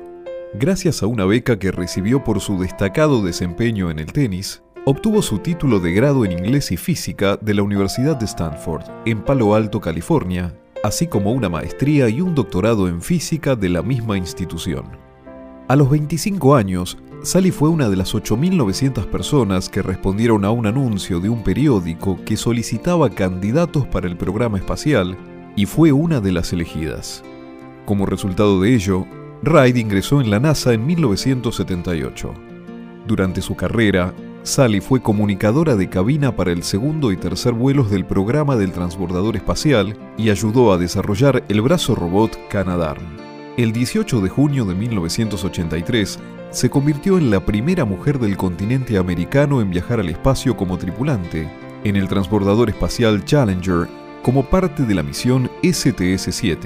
Gracias 0.55 1.01
a 1.01 1.07
una 1.07 1.27
beca 1.27 1.61
que 1.61 1.71
recibió 1.71 2.25
por 2.25 2.41
su 2.41 2.59
destacado 2.59 3.23
desempeño 3.23 3.89
en 3.89 4.01
el 4.01 4.13
tenis, 4.13 4.65
obtuvo 4.85 5.23
su 5.23 5.39
título 5.39 5.79
de 5.79 5.93
grado 5.93 6.25
en 6.25 6.33
inglés 6.33 6.73
y 6.73 6.77
física 6.77 7.37
de 7.37 7.55
la 7.55 7.63
Universidad 7.63 8.17
de 8.17 8.25
Stanford, 8.25 8.83
en 9.05 9.23
Palo 9.23 9.55
Alto, 9.55 9.81
California, 9.81 10.53
así 10.83 11.07
como 11.07 11.31
una 11.31 11.49
maestría 11.49 12.09
y 12.09 12.21
un 12.21 12.35
doctorado 12.35 12.89
en 12.89 13.01
física 13.01 13.55
de 13.55 13.69
la 13.69 13.83
misma 13.83 14.19
institución. 14.19 14.87
A 15.69 15.77
los 15.77 15.89
25 15.89 16.57
años, 16.57 16.99
Sally 17.27 17.51
fue 17.51 17.69
una 17.69 17.89
de 17.89 17.97
las 17.97 18.15
8.900 18.15 19.07
personas 19.07 19.69
que 19.69 19.83
respondieron 19.83 20.45
a 20.45 20.53
un 20.53 20.65
anuncio 20.65 21.19
de 21.19 21.29
un 21.29 21.43
periódico 21.43 22.21
que 22.25 22.37
solicitaba 22.37 23.11
candidatos 23.11 23.85
para 23.89 24.07
el 24.07 24.17
programa 24.17 24.59
espacial 24.59 25.17
y 25.57 25.67
fue 25.67 25.91
una 25.91 26.21
de 26.21 26.31
las 26.31 26.53
elegidas. 26.53 27.25
Como 27.85 28.07
resultado 28.07 28.61
de 28.61 28.77
ello, 28.77 29.09
Ride 29.43 29.81
ingresó 29.81 30.21
en 30.21 30.31
la 30.31 30.39
NASA 30.39 30.73
en 30.73 30.87
1978. 30.87 32.33
Durante 33.09 33.43
su 33.43 33.57
carrera, 33.57 34.15
Sally 34.45 34.81
fue 34.81 35.03
comunicadora 35.03 35.75
de 35.75 35.89
cabina 35.89 36.37
para 36.37 36.53
el 36.53 36.63
segundo 36.63 37.11
y 37.11 37.17
tercer 37.17 37.55
vuelos 37.55 37.91
del 37.91 38.05
programa 38.05 38.55
del 38.55 38.71
transbordador 38.71 39.35
espacial 39.35 39.99
y 40.17 40.31
ayudó 40.31 40.73
a 40.73 40.79
desarrollar 40.79 41.43
el 41.49 41.61
brazo 41.61 41.97
robot 41.97 42.39
Canadarm. 42.49 43.03
El 43.57 43.73
18 43.73 44.21
de 44.21 44.29
junio 44.29 44.65
de 44.65 44.77
1983, 44.77 46.21
se 46.57 46.71
convirtió 46.71 47.19
en 47.19 47.31
la 47.31 47.45
primera 47.45 47.85
mujer 47.85 48.19
del 48.19 48.39
continente 48.39 48.97
americano 48.97 49.61
en 49.61 49.69
viajar 49.69 50.01
al 50.01 50.09
espacio 50.09 50.57
como 50.57 50.79
tripulante, 50.79 51.51
en 51.85 51.97
el 51.97 52.09
transbordador 52.09 52.71
espacial 52.71 53.27
Challenger, 53.27 53.89
como 54.23 54.43
parte 54.47 54.85
de 54.85 54.95
la 54.95 55.03
misión 55.03 55.51
STS-7. 55.63 56.57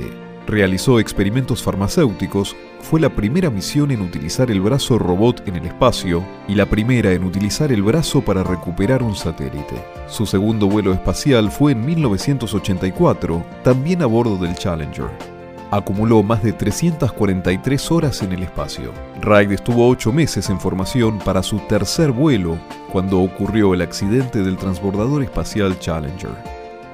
Realizó 0.46 1.00
experimentos 1.00 1.64
farmacéuticos, 1.64 2.54
fue 2.82 3.00
la 3.00 3.08
primera 3.08 3.50
misión 3.50 3.90
en 3.90 4.02
utilizar 4.02 4.52
el 4.52 4.60
brazo 4.60 4.96
robot 4.96 5.42
en 5.48 5.56
el 5.56 5.66
espacio 5.66 6.24
y 6.46 6.54
la 6.54 6.66
primera 6.66 7.10
en 7.10 7.24
utilizar 7.24 7.72
el 7.72 7.82
brazo 7.82 8.24
para 8.24 8.44
recuperar 8.44 9.02
un 9.02 9.16
satélite. 9.16 9.74
Su 10.06 10.24
segundo 10.24 10.68
vuelo 10.68 10.92
espacial 10.92 11.50
fue 11.50 11.72
en 11.72 11.84
1984, 11.84 13.44
también 13.64 14.02
a 14.02 14.06
bordo 14.06 14.36
del 14.36 14.54
Challenger 14.54 15.39
acumuló 15.70 16.22
más 16.22 16.42
de 16.42 16.52
343 16.52 17.90
horas 17.92 18.22
en 18.22 18.32
el 18.32 18.42
espacio. 18.42 18.92
Ride 19.20 19.54
estuvo 19.54 19.88
ocho 19.88 20.12
meses 20.12 20.50
en 20.50 20.60
formación 20.60 21.18
para 21.18 21.42
su 21.42 21.58
tercer 21.60 22.10
vuelo 22.12 22.58
cuando 22.92 23.20
ocurrió 23.20 23.74
el 23.74 23.82
accidente 23.82 24.42
del 24.42 24.56
transbordador 24.56 25.22
espacial 25.22 25.78
Challenger. 25.78 26.32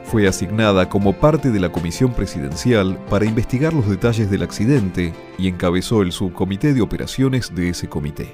Fue 0.04 0.28
asignada 0.28 0.88
como 0.88 1.14
parte 1.14 1.50
de 1.50 1.59
la 1.59 1.71
comisión 1.71 2.12
presidencial 2.12 2.97
para 3.11 3.25
investigar 3.25 3.73
los 3.73 3.88
detalles 3.88 4.30
del 4.30 4.42
accidente 4.42 5.12
y 5.37 5.49
encabezó 5.49 6.02
el 6.02 6.12
subcomité 6.12 6.75
de 6.75 6.80
operaciones 6.80 7.52
de 7.54 7.71
ese 7.71 7.88
comité. 7.88 8.33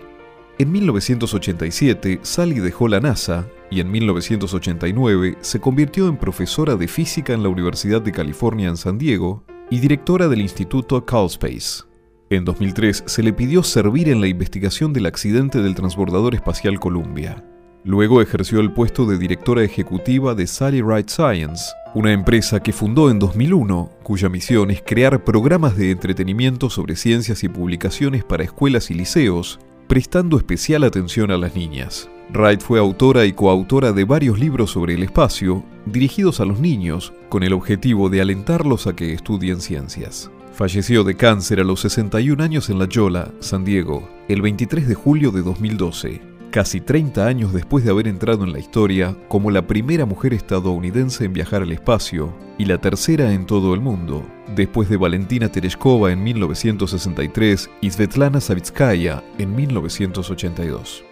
En 0.59 0.71
1987, 0.71 2.21
Sally 2.23 2.61
dejó 2.61 2.87
la 2.89 3.01
NASA 3.01 3.47
y 3.71 3.81
en 3.81 3.91
1989 3.91 5.39
se 5.41 5.61
convirtió 5.61 6.09
en 6.09 6.19
profesora 6.19 6.77
de 6.77 6.89
física 6.89 7.33
en 7.33 7.43
la 7.43 7.49
Universidad 7.49 8.03
de 8.03 8.13
California 8.13 8.69
en 8.69 8.77
San 8.77 8.99
Diego 8.99 9.43
y 9.73 9.81
directora 9.81 10.29
del 10.29 10.43
Instituto 10.43 11.03
Callspace. 11.07 11.85
En 12.29 12.45
2003 12.45 13.05
se 13.07 13.23
le 13.23 13.33
pidió 13.33 13.63
servir 13.63 14.11
en 14.11 14.21
la 14.21 14.27
investigación 14.27 14.93
del 14.93 15.07
accidente 15.07 15.63
del 15.63 15.75
transbordador 15.75 16.35
espacial 16.35 16.79
Columbia. 16.79 17.43
Luego 17.83 18.21
ejerció 18.21 18.61
el 18.61 18.75
puesto 18.75 19.07
de 19.07 19.17
directora 19.17 19.65
ejecutiva 19.65 20.35
de 20.35 20.47
Sally 20.47 20.83
Ride 20.83 21.09
Science, 21.09 21.73
una 21.95 22.13
empresa 22.13 22.61
que 22.61 22.75
fundó 22.75 23.11
en 23.11 23.19
2001, 23.19 23.91
cuya 24.03 24.29
misión 24.29 24.71
es 24.71 24.83
crear 24.83 25.25
programas 25.25 25.75
de 25.75 25.91
entretenimiento 25.91 26.69
sobre 26.69 26.95
ciencias 26.95 27.43
y 27.43 27.49
publicaciones 27.49 28.25
para 28.25 28.45
escuelas 28.45 28.91
y 28.91 28.95
liceos, 28.95 29.59
prestando 29.89 30.37
especial 30.37 30.85
atención 30.85 31.31
a 31.31 31.39
las 31.39 31.57
niñas. 31.57 32.11
Wright 32.35 32.63
fue 32.63 32.79
autora 32.79 33.27
y 33.27 33.33
coautora 33.33 33.93
de 33.93 34.05
varios 34.05 34.39
libros 34.39 34.71
sobre 34.71 34.95
el 34.95 35.03
espacio, 35.03 35.63
dirigidos 35.85 36.41
a 36.41 36.47
los 36.47 36.61
niños, 36.61 37.13
con 37.29 37.43
el 37.43 37.53
objetivo 37.53 38.09
de 38.09 38.23
alentarlos 38.23 38.87
a 38.87 38.97
que 38.97 39.13
estudien 39.13 39.61
ciencias. 39.61 40.31
Falleció 40.55 41.05
de 41.05 41.15
cáncer 41.15 41.61
a 41.61 41.65
los 41.65 41.81
61 41.81 42.43
años 42.43 42.71
en 42.71 42.79
La 42.79 42.89
Jolla, 42.91 43.29
San 43.41 43.65
Diego, 43.65 44.09
el 44.29 44.41
23 44.41 44.89
de 44.89 44.95
julio 44.95 45.31
de 45.31 45.43
2012, 45.43 46.23
casi 46.51 46.81
30 46.81 47.27
años 47.27 47.53
después 47.53 47.85
de 47.85 47.91
haber 47.91 48.09
entrado 48.09 48.45
en 48.45 48.53
la 48.53 48.59
historia 48.59 49.15
como 49.29 49.51
la 49.51 49.67
primera 49.67 50.07
mujer 50.07 50.33
estadounidense 50.33 51.27
en 51.27 51.35
viajar 51.35 51.61
al 51.61 51.73
espacio 51.73 52.33
y 52.57 52.65
la 52.65 52.79
tercera 52.79 53.35
en 53.35 53.45
todo 53.45 53.75
el 53.75 53.81
mundo, 53.81 54.25
después 54.57 54.89
de 54.89 54.97
Valentina 54.97 55.51
Tereshkova 55.51 56.13
en 56.13 56.23
1963 56.23 57.69
y 57.83 57.91
Svetlana 57.91 58.41
Savitskaya 58.41 59.23
en 59.37 59.55
1982. 59.55 61.12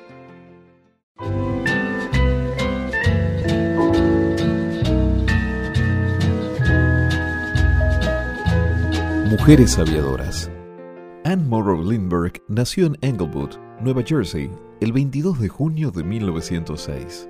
Mujeres 9.31 9.79
aviadoras. 9.79 10.51
Anne 11.25 11.45
Morrow 11.47 11.83
Lindbergh 11.83 12.43
nació 12.49 12.87
en 12.87 12.99
Englewood, 13.01 13.51
Nueva 13.81 14.03
Jersey, 14.03 14.51
el 14.81 14.93
22 14.93 15.41
de 15.41 15.49
junio 15.49 15.91
de 15.91 16.03
1906. 16.05 17.29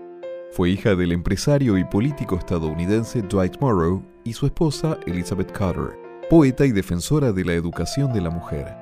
Fue 0.52 0.70
hija 0.70 0.94
del 0.94 1.12
empresario 1.12 1.76
y 1.76 1.84
político 1.84 2.36
estadounidense 2.36 3.22
Dwight 3.22 3.60
Morrow 3.60 4.02
y 4.24 4.32
su 4.32 4.46
esposa 4.46 4.98
Elizabeth 5.06 5.52
Carter, 5.52 5.98
poeta 6.28 6.64
y 6.64 6.72
defensora 6.72 7.32
de 7.32 7.44
la 7.44 7.54
educación 7.54 8.12
de 8.12 8.20
la 8.20 8.30
mujer. 8.30 8.79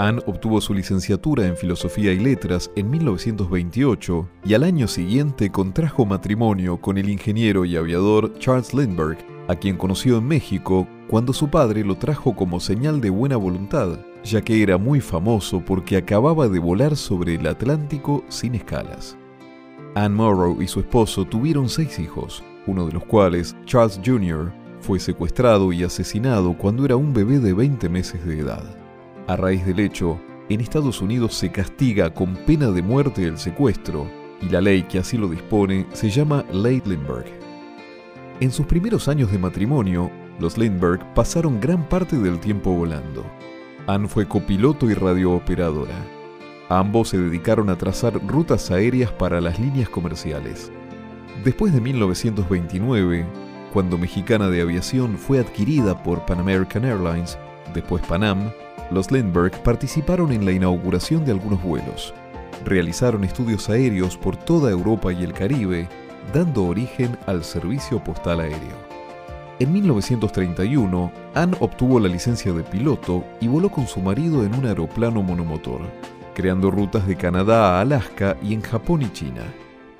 Anne 0.00 0.22
obtuvo 0.26 0.60
su 0.60 0.72
licenciatura 0.72 1.46
en 1.46 1.56
Filosofía 1.56 2.12
y 2.12 2.18
Letras 2.18 2.70
en 2.74 2.88
1928 2.90 4.28
y 4.44 4.54
al 4.54 4.64
año 4.64 4.88
siguiente 4.88 5.50
contrajo 5.50 6.06
matrimonio 6.06 6.80
con 6.80 6.96
el 6.96 7.08
ingeniero 7.08 7.64
y 7.64 7.76
aviador 7.76 8.38
Charles 8.38 8.72
Lindbergh, 8.72 9.18
a 9.48 9.56
quien 9.56 9.76
conoció 9.76 10.18
en 10.18 10.26
México 10.26 10.88
cuando 11.08 11.32
su 11.32 11.50
padre 11.50 11.84
lo 11.84 11.96
trajo 11.96 12.34
como 12.34 12.60
señal 12.60 13.00
de 13.00 13.10
buena 13.10 13.36
voluntad 13.36 13.98
ya 14.24 14.42
que 14.42 14.62
era 14.62 14.78
muy 14.78 15.00
famoso 15.00 15.60
porque 15.64 15.96
acababa 15.96 16.48
de 16.48 16.58
volar 16.58 16.96
sobre 16.96 17.34
el 17.34 17.46
Atlántico 17.46 18.24
sin 18.28 18.54
escalas. 18.54 19.16
Anne 19.94 20.14
Morrow 20.14 20.60
y 20.62 20.68
su 20.68 20.80
esposo 20.80 21.24
tuvieron 21.24 21.68
seis 21.68 21.98
hijos, 21.98 22.44
uno 22.66 22.86
de 22.86 22.92
los 22.92 23.04
cuales, 23.04 23.56
Charles 23.64 24.00
Jr., 24.04 24.52
fue 24.80 24.98
secuestrado 24.98 25.72
y 25.72 25.84
asesinado 25.84 26.56
cuando 26.56 26.84
era 26.84 26.96
un 26.96 27.12
bebé 27.12 27.38
de 27.38 27.52
20 27.52 27.88
meses 27.88 28.24
de 28.24 28.38
edad. 28.38 28.79
A 29.30 29.36
raíz 29.36 29.64
del 29.64 29.78
hecho, 29.78 30.20
en 30.48 30.60
Estados 30.60 31.00
Unidos 31.00 31.34
se 31.34 31.52
castiga 31.52 32.12
con 32.12 32.34
pena 32.34 32.72
de 32.72 32.82
muerte 32.82 33.24
el 33.24 33.38
secuestro, 33.38 34.10
y 34.42 34.48
la 34.48 34.60
ley 34.60 34.82
que 34.82 34.98
así 34.98 35.16
lo 35.16 35.28
dispone 35.28 35.86
se 35.92 36.10
llama 36.10 36.44
Ley 36.52 36.82
Lindbergh. 36.84 37.30
En 38.40 38.50
sus 38.50 38.66
primeros 38.66 39.06
años 39.06 39.30
de 39.30 39.38
matrimonio, 39.38 40.10
los 40.40 40.58
Lindbergh 40.58 41.14
pasaron 41.14 41.60
gran 41.60 41.88
parte 41.88 42.18
del 42.18 42.40
tiempo 42.40 42.72
volando. 42.72 43.24
Anne 43.86 44.08
fue 44.08 44.26
copiloto 44.26 44.90
y 44.90 44.94
radiooperadora. 44.94 45.94
Ambos 46.68 47.10
se 47.10 47.18
dedicaron 47.18 47.70
a 47.70 47.78
trazar 47.78 48.14
rutas 48.26 48.72
aéreas 48.72 49.12
para 49.12 49.40
las 49.40 49.60
líneas 49.60 49.88
comerciales. 49.88 50.72
Después 51.44 51.72
de 51.72 51.80
1929, 51.80 53.24
cuando 53.72 53.96
Mexicana 53.96 54.48
de 54.48 54.60
Aviación 54.60 55.16
fue 55.16 55.38
adquirida 55.38 56.02
por 56.02 56.26
Pan 56.26 56.40
American 56.40 56.84
Airlines, 56.84 57.38
después 57.72 58.04
Panam, 58.04 58.50
los 58.90 59.10
Lindbergh 59.10 59.62
participaron 59.62 60.32
en 60.32 60.44
la 60.44 60.52
inauguración 60.52 61.24
de 61.24 61.32
algunos 61.32 61.62
vuelos. 61.62 62.14
Realizaron 62.64 63.24
estudios 63.24 63.68
aéreos 63.68 64.16
por 64.16 64.36
toda 64.36 64.70
Europa 64.70 65.12
y 65.12 65.22
el 65.22 65.32
Caribe, 65.32 65.88
dando 66.34 66.64
origen 66.64 67.16
al 67.26 67.44
servicio 67.44 68.02
postal 68.02 68.40
aéreo. 68.40 68.90
En 69.58 69.72
1931, 69.72 71.12
Anne 71.34 71.56
obtuvo 71.60 72.00
la 72.00 72.08
licencia 72.08 72.52
de 72.52 72.62
piloto 72.62 73.24
y 73.40 73.48
voló 73.48 73.70
con 73.70 73.86
su 73.86 74.00
marido 74.00 74.44
en 74.44 74.54
un 74.54 74.66
aeroplano 74.66 75.22
monomotor, 75.22 75.82
creando 76.34 76.70
rutas 76.70 77.06
de 77.06 77.16
Canadá 77.16 77.76
a 77.76 77.80
Alaska 77.82 78.36
y 78.42 78.54
en 78.54 78.62
Japón 78.62 79.02
y 79.02 79.12
China. 79.12 79.42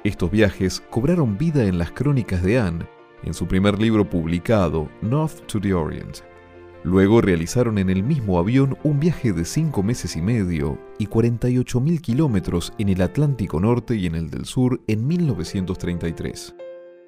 Estos 0.02 0.30
viajes 0.30 0.82
cobraron 0.88 1.37
vida 1.37 1.64
en 1.64 1.76
las 1.76 1.90
crónicas 1.90 2.42
de 2.42 2.59
Anne, 2.59 2.87
en 3.23 3.35
su 3.35 3.47
primer 3.47 3.78
libro 3.78 4.09
publicado, 4.09 4.88
North 5.02 5.47
to 5.47 5.61
the 5.61 5.75
Orient. 5.75 6.29
Luego 6.82 7.21
realizaron 7.21 7.76
en 7.76 7.90
el 7.90 8.02
mismo 8.02 8.38
avión 8.38 8.78
un 8.84 9.00
viaje 9.00 9.34
de 9.34 9.45
cinco 9.45 9.82
meses 9.82 10.16
y 10.16 10.23
medio 10.23 10.78
y 10.99 11.06
48.000 11.06 12.00
kilómetros 12.00 12.73
en 12.78 12.88
el 12.88 13.02
Atlántico 13.02 13.60
Norte 13.60 13.97
y 13.97 14.06
en 14.06 14.14
el 14.14 14.30
del 14.30 14.47
Sur 14.47 14.80
en 14.86 15.06
1933. 15.06 16.54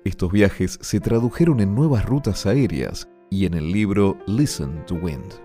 Estos 0.04 0.30
viajes 0.30 0.78
se 0.82 1.00
tradujeron 1.00 1.60
en 1.60 1.74
nuevas 1.74 2.04
rutas 2.04 2.44
aéreas 2.44 3.08
y 3.30 3.46
en 3.46 3.54
el 3.54 3.72
libro 3.72 4.18
Listen 4.26 4.84
to 4.84 4.96
Wind. 4.96 5.40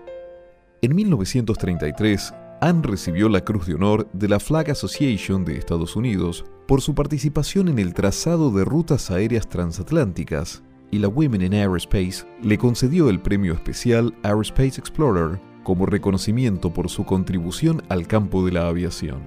En 0.82 0.94
1933, 0.94 2.34
Anne 2.60 2.82
recibió 2.82 3.30
la 3.30 3.44
Cruz 3.44 3.66
de 3.66 3.76
Honor 3.76 4.10
de 4.12 4.28
la 4.28 4.40
Flag 4.40 4.70
Association 4.70 5.44
de 5.46 5.56
Estados 5.56 5.96
Unidos 5.96 6.44
por 6.66 6.82
su 6.82 6.94
participación 6.94 7.68
en 7.68 7.78
el 7.78 7.94
trazado 7.94 8.50
de 8.50 8.64
rutas 8.64 9.10
aéreas 9.10 9.48
transatlánticas 9.48 10.62
y 10.90 10.98
la 10.98 11.08
Women 11.08 11.42
in 11.42 11.54
Aerospace 11.54 12.24
le 12.42 12.58
concedió 12.58 13.10
el 13.10 13.20
premio 13.20 13.54
especial 13.54 14.14
Aerospace 14.22 14.80
Explorer 14.80 15.40
como 15.62 15.86
reconocimiento 15.86 16.72
por 16.72 16.88
su 16.88 17.04
contribución 17.04 17.82
al 17.88 18.06
campo 18.06 18.44
de 18.44 18.52
la 18.52 18.68
aviación. 18.68 19.20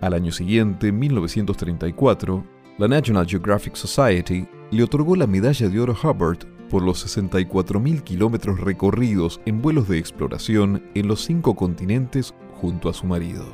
Al 0.00 0.14
año 0.14 0.32
siguiente, 0.32 0.92
1934, 0.92 2.44
la 2.78 2.88
National 2.88 3.26
Geographic 3.26 3.74
Society 3.74 4.46
le 4.70 4.82
otorgó 4.82 5.16
la 5.16 5.26
medalla 5.26 5.68
de 5.68 5.80
oro 5.80 5.96
Hubbard 6.00 6.38
por 6.68 6.82
los 6.82 7.04
64.000 7.04 8.02
kilómetros 8.02 8.60
recorridos 8.60 9.40
en 9.46 9.62
vuelos 9.62 9.88
de 9.88 9.98
exploración 9.98 10.82
en 10.94 11.08
los 11.08 11.24
cinco 11.24 11.54
continentes 11.54 12.34
junto 12.54 12.88
a 12.88 12.94
su 12.94 13.06
marido. 13.06 13.44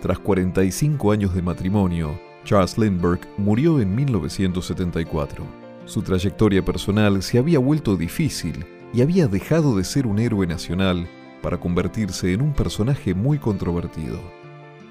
Tras 0.00 0.18
45 0.18 1.12
años 1.12 1.34
de 1.34 1.42
matrimonio, 1.42 2.18
Charles 2.44 2.78
Lindbergh 2.78 3.20
murió 3.36 3.80
en 3.80 3.94
1974. 3.94 5.67
Su 5.88 6.02
trayectoria 6.02 6.62
personal 6.62 7.22
se 7.22 7.38
había 7.38 7.58
vuelto 7.58 7.96
difícil 7.96 8.66
y 8.92 9.00
había 9.00 9.26
dejado 9.26 9.74
de 9.74 9.84
ser 9.84 10.06
un 10.06 10.18
héroe 10.18 10.46
nacional 10.46 11.08
para 11.40 11.58
convertirse 11.58 12.34
en 12.34 12.42
un 12.42 12.52
personaje 12.52 13.14
muy 13.14 13.38
controvertido. 13.38 14.20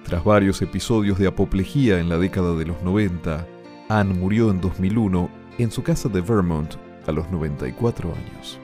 Tras 0.04 0.24
varios 0.24 0.60
episodios 0.64 1.20
de 1.20 1.28
apoplejía 1.28 2.00
en 2.00 2.10
la 2.10 2.18
década 2.18 2.56
de 2.56 2.66
los 2.66 2.82
90, 2.82 3.46
Anne 3.90 4.16
murió 4.16 4.50
en 4.50 4.60
2001 4.60 5.30
en 5.60 5.70
su 5.70 5.84
casa 5.84 6.10
de 6.10 6.22
Vermont 6.22 6.74
a 7.06 7.12
los 7.12 7.30
94 7.30 8.12
años. 8.12 8.60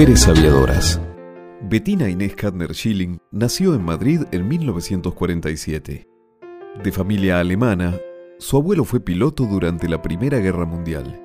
Mujeres 0.00 0.28
aviadoras. 0.28 0.98
Bettina 1.60 2.08
Inés 2.08 2.34
Kadner 2.34 2.74
Schilling 2.74 3.18
nació 3.32 3.74
en 3.74 3.84
Madrid 3.84 4.22
en 4.30 4.48
1947. 4.48 6.08
De 6.82 6.90
familia 6.90 7.38
alemana, 7.38 7.98
su 8.38 8.56
abuelo 8.56 8.86
fue 8.86 9.00
piloto 9.00 9.44
durante 9.44 9.90
la 9.90 10.00
Primera 10.00 10.38
Guerra 10.38 10.64
Mundial. 10.64 11.22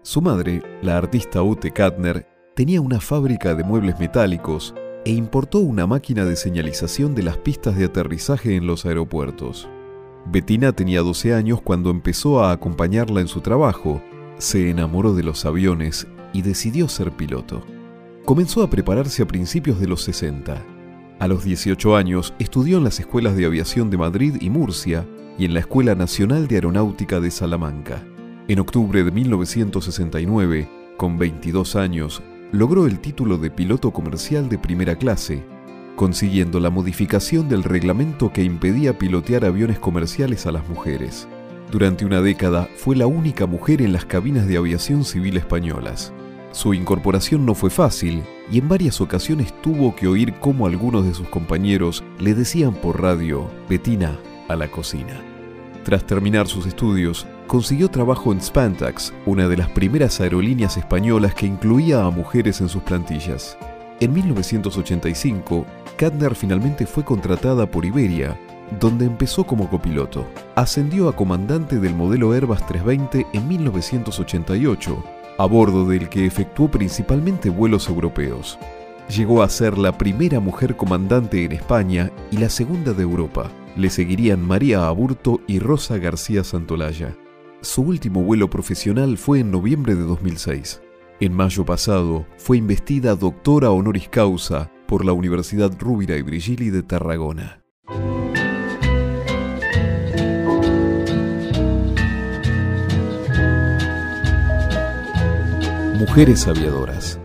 Su 0.00 0.22
madre, 0.22 0.62
la 0.80 0.96
artista 0.96 1.42
Ute 1.42 1.72
Kadner, 1.72 2.26
tenía 2.56 2.80
una 2.80 3.00
fábrica 3.00 3.54
de 3.54 3.64
muebles 3.64 4.00
metálicos 4.00 4.74
e 5.04 5.10
importó 5.10 5.58
una 5.58 5.86
máquina 5.86 6.24
de 6.24 6.36
señalización 6.36 7.14
de 7.14 7.24
las 7.24 7.36
pistas 7.36 7.76
de 7.76 7.84
aterrizaje 7.84 8.56
en 8.56 8.66
los 8.66 8.86
aeropuertos. 8.86 9.68
Bettina 10.24 10.72
tenía 10.72 11.02
12 11.02 11.34
años 11.34 11.60
cuando 11.60 11.90
empezó 11.90 12.42
a 12.42 12.52
acompañarla 12.52 13.20
en 13.20 13.28
su 13.28 13.42
trabajo, 13.42 14.00
se 14.38 14.70
enamoró 14.70 15.12
de 15.12 15.22
los 15.22 15.44
aviones 15.44 16.06
y 16.32 16.40
decidió 16.40 16.88
ser 16.88 17.12
piloto. 17.12 17.62
Comenzó 18.24 18.62
a 18.62 18.70
prepararse 18.70 19.22
a 19.22 19.26
principios 19.26 19.78
de 19.78 19.86
los 19.86 20.02
60. 20.02 20.62
A 21.18 21.28
los 21.28 21.44
18 21.44 21.94
años 21.94 22.32
estudió 22.38 22.78
en 22.78 22.84
las 22.84 22.98
escuelas 22.98 23.36
de 23.36 23.44
aviación 23.44 23.90
de 23.90 23.98
Madrid 23.98 24.36
y 24.40 24.48
Murcia 24.48 25.06
y 25.38 25.44
en 25.44 25.52
la 25.52 25.60
Escuela 25.60 25.94
Nacional 25.94 26.48
de 26.48 26.54
Aeronáutica 26.54 27.20
de 27.20 27.30
Salamanca. 27.30 28.02
En 28.48 28.60
octubre 28.60 29.04
de 29.04 29.10
1969, 29.10 30.68
con 30.96 31.18
22 31.18 31.76
años, 31.76 32.22
logró 32.50 32.86
el 32.86 32.98
título 33.00 33.36
de 33.36 33.50
piloto 33.50 33.90
comercial 33.90 34.48
de 34.48 34.56
primera 34.56 34.96
clase, 34.96 35.44
consiguiendo 35.94 36.60
la 36.60 36.70
modificación 36.70 37.50
del 37.50 37.62
reglamento 37.62 38.32
que 38.32 38.42
impedía 38.42 38.98
pilotear 38.98 39.44
aviones 39.44 39.78
comerciales 39.78 40.46
a 40.46 40.52
las 40.52 40.66
mujeres. 40.66 41.28
Durante 41.70 42.06
una 42.06 42.22
década 42.22 42.70
fue 42.76 42.96
la 42.96 43.06
única 43.06 43.44
mujer 43.44 43.82
en 43.82 43.92
las 43.92 44.06
cabinas 44.06 44.46
de 44.46 44.56
aviación 44.56 45.04
civil 45.04 45.36
españolas. 45.36 46.14
Su 46.54 46.72
incorporación 46.72 47.44
no 47.44 47.56
fue 47.56 47.68
fácil 47.68 48.22
y 48.48 48.58
en 48.58 48.68
varias 48.68 49.00
ocasiones 49.00 49.52
tuvo 49.60 49.96
que 49.96 50.06
oír 50.06 50.34
cómo 50.38 50.68
algunos 50.68 51.04
de 51.04 51.12
sus 51.12 51.28
compañeros 51.28 52.04
le 52.20 52.32
decían 52.32 52.74
por 52.74 53.02
radio, 53.02 53.50
Betina, 53.68 54.16
a 54.48 54.54
la 54.54 54.68
cocina. 54.68 55.20
Tras 55.82 56.06
terminar 56.06 56.46
sus 56.46 56.66
estudios, 56.66 57.26
consiguió 57.48 57.90
trabajo 57.90 58.32
en 58.32 58.40
Spantax, 58.40 59.12
una 59.26 59.48
de 59.48 59.56
las 59.56 59.68
primeras 59.70 60.20
aerolíneas 60.20 60.76
españolas 60.76 61.34
que 61.34 61.46
incluía 61.46 62.04
a 62.04 62.10
mujeres 62.10 62.60
en 62.60 62.68
sus 62.68 62.84
plantillas. 62.84 63.58
En 63.98 64.12
1985, 64.12 65.66
Katner 65.96 66.36
finalmente 66.36 66.86
fue 66.86 67.04
contratada 67.04 67.68
por 67.68 67.84
Iberia 67.84 68.38
donde 68.80 69.06
empezó 69.06 69.44
como 69.44 69.68
copiloto. 69.68 70.26
Ascendió 70.54 71.08
a 71.08 71.16
comandante 71.16 71.78
del 71.78 71.94
modelo 71.94 72.32
Airbus 72.32 72.64
320 72.66 73.26
en 73.32 73.48
1988, 73.48 75.04
a 75.38 75.46
bordo 75.46 75.86
del 75.86 76.08
que 76.08 76.26
efectuó 76.26 76.70
principalmente 76.70 77.50
vuelos 77.50 77.88
europeos. 77.88 78.58
Llegó 79.08 79.42
a 79.42 79.48
ser 79.48 79.76
la 79.76 79.96
primera 79.98 80.40
mujer 80.40 80.76
comandante 80.76 81.44
en 81.44 81.52
España 81.52 82.10
y 82.30 82.38
la 82.38 82.48
segunda 82.48 82.92
de 82.92 83.02
Europa. 83.02 83.50
Le 83.76 83.90
seguirían 83.90 84.46
María 84.46 84.86
Aburto 84.86 85.40
y 85.46 85.58
Rosa 85.58 85.98
García 85.98 86.44
Santolaya. 86.44 87.16
Su 87.60 87.82
último 87.82 88.22
vuelo 88.22 88.48
profesional 88.48 89.18
fue 89.18 89.40
en 89.40 89.50
noviembre 89.50 89.94
de 89.94 90.02
2006. 90.02 90.80
En 91.20 91.34
mayo 91.34 91.64
pasado 91.64 92.26
fue 92.36 92.56
investida 92.56 93.14
doctora 93.14 93.70
honoris 93.70 94.08
causa 94.08 94.70
por 94.86 95.04
la 95.04 95.12
Universidad 95.12 95.72
Rúbira 95.78 96.16
y 96.16 96.22
Brigili 96.22 96.70
de 96.70 96.82
Tarragona. 96.82 97.63
Mujeres 105.94 106.48
aviadoras. 106.48 107.20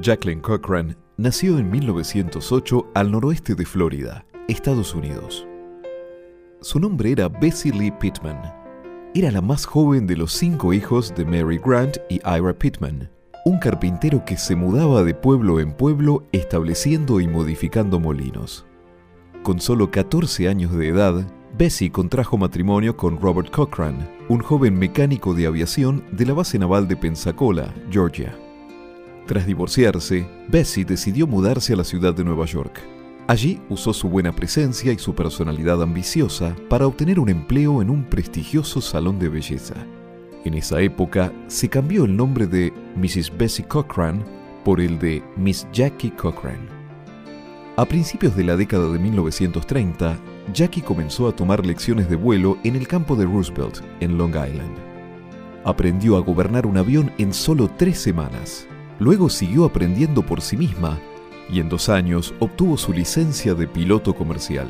Jacqueline 0.00 0.40
Cochran 0.40 0.96
nació 1.16 1.58
en 1.58 1.68
1908 1.68 2.92
al 2.94 3.10
noroeste 3.10 3.56
de 3.56 3.66
Florida, 3.66 4.24
Estados 4.46 4.94
Unidos. 4.94 5.48
Su 6.60 6.78
nombre 6.78 7.10
era 7.10 7.28
Bessie 7.28 7.72
Lee 7.72 7.90
Pittman. 7.90 8.40
Era 9.16 9.32
la 9.32 9.40
más 9.40 9.66
joven 9.66 10.06
de 10.06 10.16
los 10.16 10.32
cinco 10.32 10.72
hijos 10.72 11.12
de 11.16 11.24
Mary 11.24 11.58
Grant 11.58 11.96
y 12.08 12.20
Ira 12.24 12.56
Pittman, 12.56 13.10
un 13.44 13.58
carpintero 13.58 14.24
que 14.24 14.36
se 14.36 14.54
mudaba 14.54 15.02
de 15.02 15.14
pueblo 15.14 15.58
en 15.58 15.72
pueblo 15.72 16.22
estableciendo 16.30 17.18
y 17.18 17.26
modificando 17.26 17.98
molinos. 17.98 18.64
Con 19.42 19.58
solo 19.58 19.90
14 19.90 20.48
años 20.48 20.72
de 20.72 20.86
edad, 20.86 21.26
Bessie 21.58 21.90
contrajo 21.90 22.36
matrimonio 22.36 22.98
con 22.98 23.18
Robert 23.18 23.50
Cochran, 23.50 23.96
un 24.28 24.40
joven 24.40 24.78
mecánico 24.78 25.32
de 25.32 25.46
aviación 25.46 26.04
de 26.12 26.26
la 26.26 26.34
base 26.34 26.58
naval 26.58 26.86
de 26.86 26.96
Pensacola, 26.96 27.72
Georgia. 27.90 28.36
Tras 29.26 29.46
divorciarse, 29.46 30.28
Bessie 30.48 30.84
decidió 30.84 31.26
mudarse 31.26 31.72
a 31.72 31.76
la 31.76 31.84
ciudad 31.84 32.12
de 32.12 32.24
Nueva 32.24 32.44
York. 32.44 32.78
Allí 33.26 33.58
usó 33.70 33.94
su 33.94 34.10
buena 34.10 34.32
presencia 34.32 34.92
y 34.92 34.98
su 34.98 35.14
personalidad 35.14 35.82
ambiciosa 35.82 36.54
para 36.68 36.86
obtener 36.86 37.18
un 37.18 37.30
empleo 37.30 37.80
en 37.80 37.88
un 37.88 38.04
prestigioso 38.04 38.82
salón 38.82 39.18
de 39.18 39.30
belleza. 39.30 39.76
En 40.44 40.52
esa 40.52 40.82
época 40.82 41.32
se 41.46 41.70
cambió 41.70 42.04
el 42.04 42.14
nombre 42.14 42.46
de 42.46 42.70
Mrs. 42.96 43.32
Bessie 43.34 43.64
Cochran 43.64 44.22
por 44.62 44.78
el 44.78 44.98
de 44.98 45.22
Miss 45.38 45.66
Jackie 45.72 46.10
Cochran. 46.10 46.68
A 47.78 47.86
principios 47.86 48.36
de 48.36 48.44
la 48.44 48.56
década 48.56 48.92
de 48.92 48.98
1930, 48.98 50.18
Jackie 50.52 50.82
comenzó 50.82 51.28
a 51.28 51.34
tomar 51.34 51.66
lecciones 51.66 52.08
de 52.08 52.16
vuelo 52.16 52.58
en 52.62 52.76
el 52.76 52.86
campo 52.86 53.16
de 53.16 53.24
Roosevelt, 53.24 53.80
en 54.00 54.16
Long 54.16 54.30
Island. 54.30 54.76
Aprendió 55.64 56.16
a 56.16 56.20
gobernar 56.20 56.66
un 56.66 56.76
avión 56.76 57.10
en 57.18 57.32
solo 57.32 57.68
tres 57.76 57.98
semanas. 57.98 58.66
Luego 58.98 59.28
siguió 59.28 59.64
aprendiendo 59.64 60.24
por 60.24 60.40
sí 60.40 60.56
misma 60.56 60.98
y 61.50 61.60
en 61.60 61.68
dos 61.68 61.88
años 61.88 62.34
obtuvo 62.40 62.76
su 62.76 62.92
licencia 62.92 63.54
de 63.54 63.66
piloto 63.66 64.14
comercial. 64.14 64.68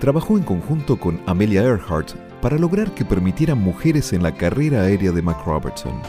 Trabajó 0.00 0.36
en 0.36 0.44
conjunto 0.44 0.98
con 0.98 1.20
Amelia 1.26 1.62
Earhart 1.62 2.12
para 2.42 2.58
lograr 2.58 2.92
que 2.92 3.04
permitieran 3.04 3.58
mujeres 3.58 4.12
en 4.12 4.22
la 4.22 4.34
carrera 4.34 4.82
aérea 4.82 5.12
de 5.12 5.22
McRobertson. 5.22 6.00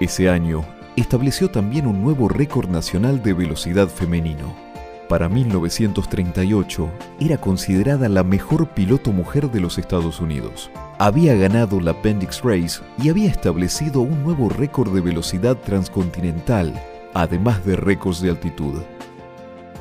Ese 0.00 0.28
año, 0.28 0.64
estableció 0.96 1.50
también 1.50 1.86
un 1.86 2.02
nuevo 2.02 2.28
récord 2.28 2.68
nacional 2.68 3.22
de 3.22 3.32
velocidad 3.32 3.88
femenino. 3.88 4.71
Para 5.12 5.28
1938, 5.28 6.90
era 7.20 7.36
considerada 7.36 8.08
la 8.08 8.24
mejor 8.24 8.70
piloto 8.70 9.12
mujer 9.12 9.50
de 9.50 9.60
los 9.60 9.76
Estados 9.76 10.22
Unidos. 10.22 10.70
Había 10.98 11.34
ganado 11.34 11.80
la 11.80 11.90
Appendix 11.90 12.40
Race 12.42 12.80
y 12.96 13.10
había 13.10 13.28
establecido 13.28 14.00
un 14.00 14.22
nuevo 14.22 14.48
récord 14.48 14.90
de 14.90 15.02
velocidad 15.02 15.58
transcontinental, 15.58 16.72
además 17.12 17.62
de 17.66 17.76
récords 17.76 18.22
de 18.22 18.30
altitud. 18.30 18.80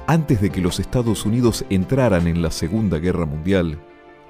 Antes 0.06 0.42
de 0.42 0.50
que 0.50 0.60
los 0.60 0.82
Estados 0.82 1.26
Unidos 1.26 1.64
entraran 1.70 2.28
en 2.28 2.42
la 2.42 2.52
Segunda 2.52 2.98
Guerra 2.98 3.26
Mundial, 3.26 3.80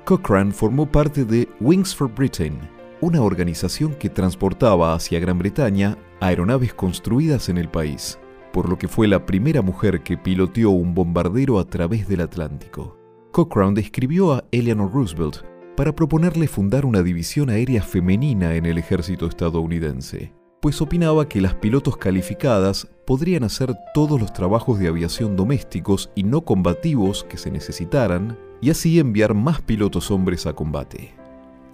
Cochrane 0.05 0.51
formó 0.51 0.85
parte 0.85 1.25
de 1.25 1.49
Wings 1.59 1.95
for 1.95 2.13
Britain, 2.13 2.59
una 2.99 3.23
organización 3.23 3.95
que 3.95 4.11
transportaba 4.11 4.93
hacia 4.93 5.19
Gran 5.19 5.39
Bretaña 5.39 5.97
aeronaves 6.19 6.75
construidas 6.75 7.49
en 7.49 7.57
el 7.57 7.69
país, 7.69 8.19
por 8.51 8.69
lo 8.69 8.77
que 8.77 8.87
fue 8.87 9.07
la 9.07 9.25
primera 9.25 9.61
mujer 9.61 10.01
que 10.01 10.17
piloteó 10.17 10.71
un 10.71 10.93
bombardero 10.93 11.59
a 11.59 11.65
través 11.65 12.07
del 12.07 12.21
Atlántico. 12.21 12.97
Cochrane 13.31 13.75
describió 13.75 14.33
a 14.33 14.43
Eleanor 14.51 14.91
Roosevelt 14.91 15.43
para 15.75 15.95
proponerle 15.95 16.47
fundar 16.47 16.85
una 16.85 17.01
división 17.01 17.49
aérea 17.49 17.81
femenina 17.81 18.55
en 18.55 18.65
el 18.65 18.77
ejército 18.77 19.25
estadounidense, 19.25 20.33
pues 20.61 20.81
opinaba 20.81 21.27
que 21.27 21.41
las 21.41 21.55
pilotos 21.55 21.97
calificadas 21.97 22.87
podrían 23.05 23.43
hacer 23.43 23.73
todos 23.93 24.19
los 24.19 24.33
trabajos 24.33 24.79
de 24.79 24.87
aviación 24.87 25.35
domésticos 25.35 26.11
y 26.13 26.23
no 26.23 26.41
combativos 26.41 27.23
que 27.23 27.37
se 27.37 27.49
necesitaran 27.49 28.37
y 28.61 28.69
así 28.69 28.99
enviar 28.99 29.33
más 29.33 29.61
pilotos 29.61 30.11
hombres 30.11 30.45
a 30.45 30.53
combate. 30.53 31.13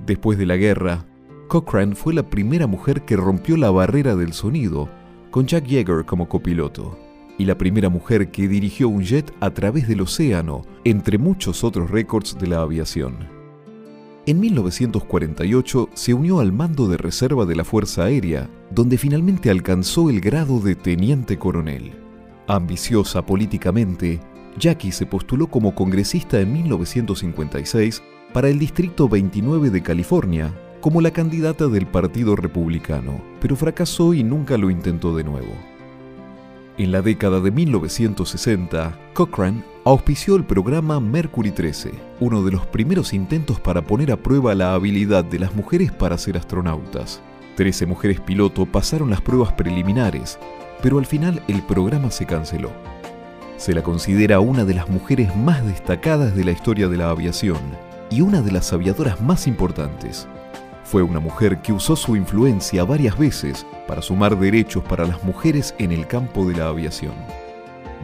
Después 0.06 0.38
de 0.38 0.46
la 0.46 0.56
guerra, 0.56 1.06
Cochrane 1.48 1.96
fue 1.96 2.14
la 2.14 2.30
primera 2.30 2.68
mujer 2.68 3.04
que 3.04 3.18
rompió 3.18 3.58
la 3.58 3.72
barrera 3.72 4.16
del 4.16 4.34
sonido, 4.34 4.90
con 5.38 5.46
Jack 5.46 5.68
Yeager 5.68 6.04
como 6.04 6.28
copiloto, 6.28 6.98
y 7.38 7.46
la 7.46 7.56
primera 7.56 7.90
mujer 7.90 8.32
que 8.32 8.48
dirigió 8.48 8.90
un 8.90 9.04
jet 9.04 9.32
a 9.40 9.52
través 9.52 9.88
del 9.88 10.02
océano, 10.02 10.64
entre 10.84 11.20
muchos 11.20 11.64
otros 11.64 11.92
récords 11.92 12.40
de 12.40 12.48
la 12.48 12.62
aviación. 12.62 13.18
En 14.26 14.40
1948 14.40 15.90
se 15.94 16.16
unió 16.16 16.40
al 16.40 16.52
mando 16.52 16.88
de 16.88 16.98
reserva 16.98 17.46
de 17.46 17.56
la 17.56 17.64
Fuerza 17.64 18.06
Aérea, 18.06 18.50
donde 18.72 18.98
finalmente 18.98 19.52
alcanzó 19.52 20.10
el 20.10 20.22
grado 20.22 20.60
de 20.60 20.74
teniente 20.74 21.38
coronel. 21.38 21.92
Ambiciosa 22.48 23.24
políticamente, 23.24 24.20
Jackie 24.58 24.92
se 24.92 25.06
postuló 25.06 25.46
como 25.46 25.76
congresista 25.76 26.40
en 26.42 26.52
1956 26.52 28.02
para 28.34 28.50
el 28.50 28.58
Distrito 28.58 29.08
29 29.08 29.70
de 29.70 29.84
California 29.84 30.52
como 30.88 31.02
la 31.02 31.12
candidata 31.12 31.68
del 31.68 31.86
Partido 31.86 32.38
Republicano, 32.38 33.20
pero 33.42 33.58
fracasó 33.58 34.14
y 34.14 34.24
nunca 34.24 34.58
lo 34.58 34.70
intentó 34.70 35.14
de 35.14 35.26
nuevo. 35.26 35.54
En 36.78 36.94
la 36.94 37.02
década 37.02 37.42
de 37.42 37.52
1960, 37.52 38.98
Cochrane 39.14 39.66
auspició 39.84 40.38
el 40.38 40.46
programa 40.46 41.02
Mercury 41.02 41.52
13, 41.52 41.92
uno 42.22 42.42
de 42.42 42.54
los 42.54 42.66
primeros 42.68 43.12
intentos 43.12 43.60
para 43.60 43.82
poner 43.82 44.14
a 44.14 44.16
prueba 44.16 44.56
la 44.56 44.76
habilidad 44.76 45.26
de 45.26 45.40
las 45.40 45.54
mujeres 45.54 45.92
para 45.92 46.18
ser 46.18 46.38
astronautas. 46.38 47.20
Trece 47.58 47.86
mujeres 47.86 48.22
piloto 48.22 48.66
pasaron 48.66 49.10
las 49.10 49.20
pruebas 49.20 49.52
preliminares, 49.52 50.40
pero 50.82 51.00
al 51.00 51.06
final 51.06 51.44
el 51.50 51.64
programa 51.64 52.12
se 52.12 52.26
canceló. 52.26 52.72
Se 53.58 53.74
la 53.74 53.84
considera 53.84 54.40
una 54.40 54.64
de 54.64 54.76
las 54.76 54.88
mujeres 54.88 55.36
más 55.36 55.68
destacadas 55.68 56.34
de 56.34 56.46
la 56.46 56.52
historia 56.52 56.88
de 56.88 56.96
la 56.96 57.10
aviación 57.10 57.60
y 58.10 58.22
una 58.22 58.42
de 58.42 58.54
las 58.54 58.72
aviadoras 58.72 59.20
más 59.20 59.48
importantes. 59.48 60.30
Fue 60.90 61.04
una 61.04 61.20
mujer 61.20 61.62
que 61.62 61.74
usó 61.74 61.98
su 61.98 62.16
influencia 62.16 62.86
varias 62.86 63.20
veces 63.20 63.66
para 63.90 64.02
sumar 64.02 64.40
derechos 64.40 64.86
para 64.86 65.06
las 65.06 65.22
mujeres 65.26 65.76
en 65.80 65.92
el 65.92 66.08
campo 66.08 66.48
de 66.48 66.56
la 66.56 66.70
aviación. 66.70 67.14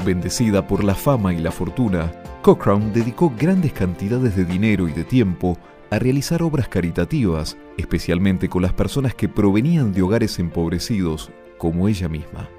Bendecida 0.05 0.67
por 0.67 0.83
la 0.83 0.93
fama 0.93 1.33
y 1.33 1.37
la 1.37 1.51
fortuna, 1.51 2.11
Cochrane 2.41 2.91
dedicó 2.91 3.31
grandes 3.39 3.71
cantidades 3.71 4.35
de 4.35 4.43
dinero 4.43 4.89
y 4.89 4.91
de 4.91 5.05
tiempo 5.05 5.57
a 5.91 5.97
realizar 5.97 6.43
obras 6.43 6.67
caritativas, 6.67 7.55
especialmente 7.77 8.49
con 8.49 8.61
las 8.61 8.73
personas 8.73 9.15
que 9.15 9.29
provenían 9.29 9.93
de 9.93 10.01
hogares 10.01 10.37
empobrecidos, 10.39 11.31
como 11.57 11.87
ella 11.87 12.09
misma 12.09 12.49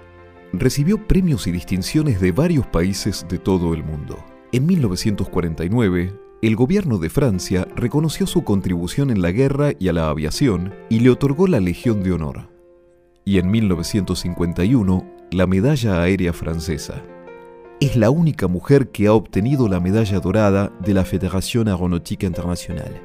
recibió 0.59 1.07
premios 1.07 1.47
y 1.47 1.53
distinciones 1.53 2.21
de 2.21 2.33
varios 2.33 2.67
países 2.67 3.27
de 3.29 3.39
todo 3.39 3.75
el 3.75 3.83
mundo. 3.83 4.25
En 4.53 4.67
1949, 4.67 6.15
el 6.43 6.57
gobierno 6.57 6.99
de 6.99 7.09
Francia 7.09 7.67
reconoció 7.75 8.27
su 8.27 8.45
contribución 8.45 9.11
en 9.11 9.23
la 9.23 9.31
guerra 9.31 9.73
y 9.79 9.89
a 9.89 9.93
la 9.93 10.09
aviación 10.09 10.75
y 10.91 11.01
le 11.01 11.11
otorgó 11.11 11.47
la 11.47 11.61
Legión 11.61 12.03
de 12.03 12.13
Honor. 12.13 12.51
Y 13.25 13.39
en 13.39 13.51
1951, 13.51 15.11
la 15.31 15.47
Medalla 15.47 16.03
Aérea 16.03 16.33
Francesa. 16.33 17.03
Es 17.81 17.97
la 17.97 18.11
única 18.11 18.47
mujer 18.47 18.91
que 18.91 19.07
ha 19.07 19.15
obtenido 19.15 19.69
la 19.69 19.81
medalla 19.81 20.21
dorada 20.21 20.71
de 20.85 20.95
la 20.95 21.05
Fédération 21.05 21.67
Aeronautique 21.67 22.27
Internationale. 22.27 23.03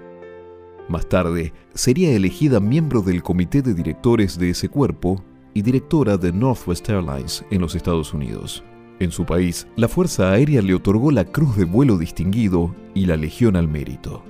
Más 0.89 1.07
tarde, 1.07 1.53
sería 1.73 2.11
elegida 2.11 2.59
miembro 2.59 3.01
del 3.01 3.23
comité 3.23 3.61
de 3.61 3.73
directores 3.73 4.37
de 4.37 4.49
ese 4.49 4.69
cuerpo 4.69 5.23
y 5.53 5.61
directora 5.61 6.17
de 6.17 6.31
Northwest 6.31 6.89
Airlines 6.89 7.45
en 7.51 7.61
los 7.61 7.75
Estados 7.75 8.13
Unidos. 8.13 8.63
En 8.99 9.11
su 9.11 9.25
país, 9.25 9.65
la 9.77 9.87
Fuerza 9.87 10.31
Aérea 10.31 10.61
le 10.61 10.73
otorgó 10.73 11.11
la 11.11 11.23
Cruz 11.23 11.55
de 11.55 11.63
Vuelo 11.63 11.97
Distinguido 11.97 12.75
y 12.93 13.05
la 13.05 13.15
Legión 13.15 13.55
al 13.55 13.69
Mérito. 13.69 14.23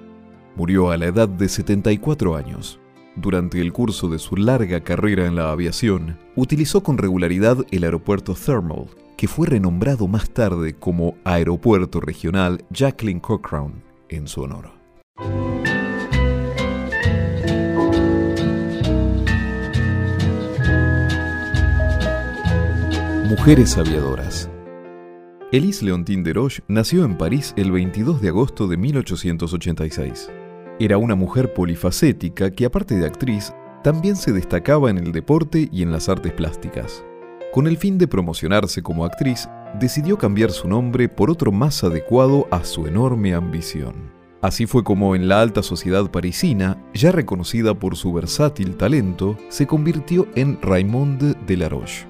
Murió 0.56 0.92
a 0.92 0.98
la 0.98 1.08
edad 1.08 1.28
de 1.28 1.50
74 1.50 2.36
años. 2.36 2.80
Durante 3.16 3.60
el 3.62 3.74
curso 3.74 4.10
de 4.10 4.20
su 4.20 4.36
larga 4.36 4.82
carrera 4.82 5.26
en 5.26 5.36
la 5.36 5.52
aviación, 5.52 6.20
utilizó 6.36 6.84
con 6.84 7.00
regularidad 7.00 7.66
el 7.72 7.84
aeropuerto 7.84 8.36
Thermal, 8.36 8.86
que 9.18 9.28
fue 9.28 9.48
renombrado 9.48 10.08
más 10.08 10.30
tarde 10.30 10.76
como 10.76 11.16
Aeropuerto 11.24 12.00
Regional 12.00 12.64
Jacqueline 12.70 13.20
Cochrane, 13.20 13.74
en 14.08 14.28
su 14.28 14.42
honor. 14.42 14.70
Mujeres 23.30 23.78
aviadoras. 23.78 24.50
Elise 25.52 25.84
Leontine 25.84 26.22
Deroche 26.22 26.62
nació 26.68 27.04
en 27.04 27.18
París 27.18 27.56
el 27.58 27.72
22 27.72 28.22
de 28.22 28.28
agosto 28.28 28.68
de 28.68 28.78
1886. 28.78 30.30
Era 30.80 31.00
una 31.00 31.16
mujer 31.16 31.56
polifacética 31.56 32.52
que, 32.52 32.66
aparte 32.66 32.96
de 32.96 33.08
actriz, 33.08 33.52
también 33.84 34.16
se 34.16 34.32
destacaba 34.32 34.92
en 34.92 35.00
el 35.00 35.12
deporte 35.12 35.68
y 35.72 35.82
en 35.82 35.92
las 35.92 36.08
artes 36.08 36.34
plásticas. 36.34 37.04
Con 37.52 37.66
el 37.66 37.78
fin 37.78 37.98
de 37.98 38.08
promocionarse 38.08 38.84
como 38.84 39.06
actriz, 39.06 39.50
decidió 39.80 40.20
cambiar 40.20 40.52
su 40.52 40.68
nombre 40.68 41.10
por 41.10 41.32
otro 41.32 41.52
más 41.52 41.84
adecuado 41.84 42.48
a 42.52 42.64
su 42.64 42.86
enorme 42.86 43.34
ambición. 43.34 44.12
Así 44.44 44.68
fue 44.68 44.84
como 44.84 45.16
en 45.16 45.28
la 45.28 45.42
alta 45.42 45.64
sociedad 45.64 46.12
parisina, 46.12 46.78
ya 46.94 47.12
reconocida 47.12 47.74
por 47.74 47.96
su 47.96 48.14
versátil 48.14 48.78
talento, 48.78 49.36
se 49.50 49.66
convirtió 49.66 50.28
en 50.36 50.62
Raymonde 50.62 51.34
de 51.48 51.58
la 51.58 51.70
Roche. 51.70 52.09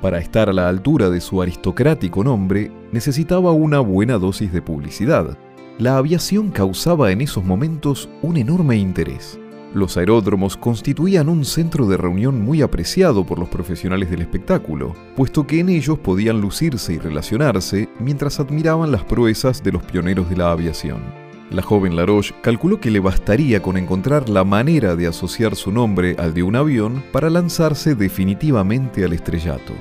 Para 0.00 0.18
estar 0.18 0.48
a 0.48 0.52
la 0.52 0.68
altura 0.68 1.10
de 1.10 1.20
su 1.20 1.42
aristocrático 1.42 2.22
nombre, 2.22 2.70
necesitaba 2.92 3.50
una 3.50 3.80
buena 3.80 4.16
dosis 4.16 4.52
de 4.52 4.62
publicidad. 4.62 5.36
La 5.78 5.96
aviación 5.96 6.50
causaba 6.50 7.10
en 7.10 7.20
esos 7.20 7.44
momentos 7.44 8.08
un 8.22 8.36
enorme 8.36 8.76
interés. 8.76 9.40
Los 9.74 9.96
aeródromos 9.96 10.56
constituían 10.56 11.28
un 11.28 11.44
centro 11.44 11.86
de 11.86 11.96
reunión 11.96 12.40
muy 12.40 12.62
apreciado 12.62 13.26
por 13.26 13.40
los 13.40 13.48
profesionales 13.48 14.08
del 14.08 14.22
espectáculo, 14.22 14.94
puesto 15.16 15.46
que 15.46 15.60
en 15.60 15.68
ellos 15.68 15.98
podían 15.98 16.40
lucirse 16.40 16.94
y 16.94 16.98
relacionarse 16.98 17.88
mientras 17.98 18.38
admiraban 18.38 18.92
las 18.92 19.04
proezas 19.04 19.62
de 19.62 19.72
los 19.72 19.82
pioneros 19.82 20.30
de 20.30 20.36
la 20.36 20.52
aviación. 20.52 21.27
La 21.50 21.62
joven 21.62 21.96
Laroche 21.96 22.34
calculó 22.42 22.78
que 22.78 22.90
le 22.90 23.00
bastaría 23.00 23.62
con 23.62 23.78
encontrar 23.78 24.28
la 24.28 24.44
manera 24.44 24.96
de 24.96 25.06
asociar 25.06 25.56
su 25.56 25.72
nombre 25.72 26.14
al 26.18 26.34
de 26.34 26.42
un 26.42 26.56
avión 26.56 27.02
para 27.10 27.30
lanzarse 27.30 27.94
definitivamente 27.94 29.02
al 29.02 29.14
estrellato. 29.14 29.72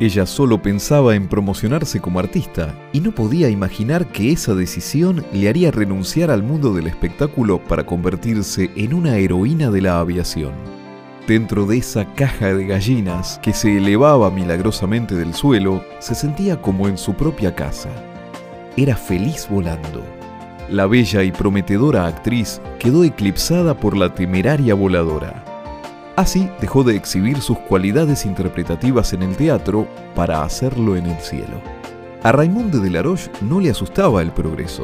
Ella 0.00 0.24
solo 0.24 0.62
pensaba 0.62 1.14
en 1.14 1.28
promocionarse 1.28 2.00
como 2.00 2.18
artista 2.18 2.74
y 2.94 3.00
no 3.00 3.14
podía 3.14 3.50
imaginar 3.50 4.06
que 4.06 4.32
esa 4.32 4.54
decisión 4.54 5.22
le 5.34 5.50
haría 5.50 5.70
renunciar 5.70 6.30
al 6.30 6.42
mundo 6.42 6.72
del 6.72 6.86
espectáculo 6.86 7.62
para 7.62 7.84
convertirse 7.84 8.70
en 8.74 8.94
una 8.94 9.18
heroína 9.18 9.70
de 9.70 9.82
la 9.82 10.00
aviación. 10.00 10.52
Dentro 11.28 11.66
de 11.66 11.76
esa 11.76 12.06
caja 12.14 12.54
de 12.54 12.66
gallinas 12.66 13.38
que 13.42 13.52
se 13.52 13.76
elevaba 13.76 14.30
milagrosamente 14.30 15.14
del 15.14 15.34
suelo, 15.34 15.84
se 16.00 16.14
sentía 16.14 16.60
como 16.60 16.88
en 16.88 16.96
su 16.96 17.14
propia 17.14 17.54
casa. 17.54 17.90
Era 18.76 18.96
feliz 18.96 19.46
volando 19.48 20.02
la 20.72 20.86
bella 20.86 21.22
y 21.22 21.30
prometedora 21.30 22.06
actriz 22.06 22.60
quedó 22.78 23.04
eclipsada 23.04 23.74
por 23.74 23.96
la 23.96 24.14
temeraria 24.14 24.74
voladora. 24.74 25.44
Así 26.16 26.48
dejó 26.60 26.82
de 26.82 26.96
exhibir 26.96 27.40
sus 27.40 27.58
cualidades 27.58 28.26
interpretativas 28.26 29.12
en 29.12 29.22
el 29.22 29.36
teatro 29.36 29.86
para 30.14 30.42
hacerlo 30.42 30.96
en 30.96 31.06
el 31.06 31.18
cielo. 31.20 31.60
A 32.22 32.32
Raimonde 32.32 32.80
de 32.80 32.90
Laroche 32.90 33.30
no 33.42 33.60
le 33.60 33.70
asustaba 33.70 34.22
el 34.22 34.30
progreso. 34.30 34.82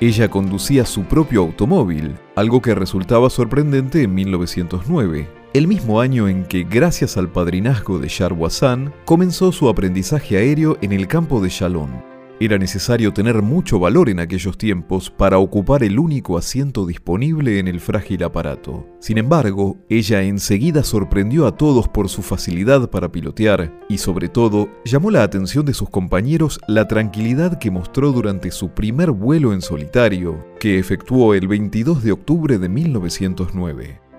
Ella 0.00 0.28
conducía 0.28 0.84
su 0.84 1.04
propio 1.04 1.42
automóvil, 1.42 2.16
algo 2.34 2.60
que 2.60 2.74
resultaba 2.74 3.30
sorprendente 3.30 4.02
en 4.02 4.14
1909, 4.14 5.28
el 5.54 5.68
mismo 5.68 6.00
año 6.00 6.28
en 6.28 6.44
que, 6.44 6.64
gracias 6.64 7.16
al 7.16 7.28
padrinazgo 7.28 7.98
de 7.98 8.08
Charboisan, 8.08 8.92
comenzó 9.04 9.52
su 9.52 9.68
aprendizaje 9.68 10.38
aéreo 10.38 10.78
en 10.80 10.92
el 10.92 11.06
campo 11.06 11.40
de 11.40 11.50
Chalon, 11.50 12.11
era 12.44 12.58
necesario 12.58 13.12
tener 13.12 13.40
mucho 13.40 13.78
valor 13.78 14.08
en 14.08 14.18
aquellos 14.18 14.58
tiempos 14.58 15.10
para 15.10 15.38
ocupar 15.38 15.84
el 15.84 15.98
único 15.98 16.36
asiento 16.36 16.86
disponible 16.86 17.58
en 17.58 17.68
el 17.68 17.78
frágil 17.78 18.24
aparato. 18.24 18.86
Sin 19.00 19.18
embargo, 19.18 19.78
ella 19.88 20.22
enseguida 20.22 20.82
sorprendió 20.82 21.46
a 21.46 21.56
todos 21.56 21.88
por 21.88 22.08
su 22.08 22.22
facilidad 22.22 22.90
para 22.90 23.12
pilotear 23.12 23.80
y 23.88 23.98
sobre 23.98 24.28
todo 24.28 24.68
llamó 24.84 25.10
la 25.10 25.22
atención 25.22 25.64
de 25.64 25.74
sus 25.74 25.88
compañeros 25.88 26.60
la 26.66 26.88
tranquilidad 26.88 27.58
que 27.58 27.70
mostró 27.70 28.12
durante 28.12 28.50
su 28.50 28.70
primer 28.70 29.12
vuelo 29.12 29.52
en 29.52 29.62
solitario, 29.62 30.44
que 30.58 30.78
efectuó 30.78 31.34
el 31.34 31.46
22 31.46 32.02
de 32.02 32.12
octubre 32.12 32.58
de 32.58 32.68
1909. 32.68 34.11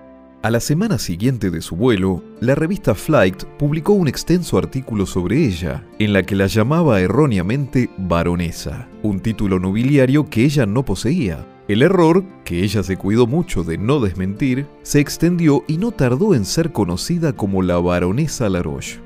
A 0.44 0.50
la 0.50 0.60
semana 0.60 0.98
siguiente 0.98 1.50
de 1.50 1.62
su 1.62 1.74
vuelo, 1.74 2.22
la 2.40 2.54
revista 2.54 2.94
Flight 2.94 3.44
publicó 3.58 3.94
un 3.94 4.08
extenso 4.08 4.58
artículo 4.58 5.06
sobre 5.06 5.38
ella, 5.38 5.86
en 5.98 6.12
la 6.12 6.22
que 6.22 6.36
la 6.36 6.48
llamaba 6.48 7.00
erróneamente 7.00 7.88
baronesa, 7.96 8.86
un 9.02 9.20
título 9.20 9.58
nobiliario 9.58 10.28
que 10.28 10.44
ella 10.44 10.66
no 10.66 10.84
poseía. 10.84 11.46
El 11.66 11.80
error, 11.80 12.22
que 12.44 12.62
ella 12.62 12.82
se 12.82 12.98
cuidó 12.98 13.26
mucho 13.26 13.64
de 13.64 13.78
no 13.78 14.00
desmentir, 14.00 14.66
se 14.82 15.00
extendió 15.00 15.64
y 15.66 15.78
no 15.78 15.92
tardó 15.92 16.34
en 16.34 16.44
ser 16.44 16.72
conocida 16.72 17.32
como 17.32 17.62
la 17.62 17.78
baronesa 17.78 18.50
Laroche. 18.50 19.00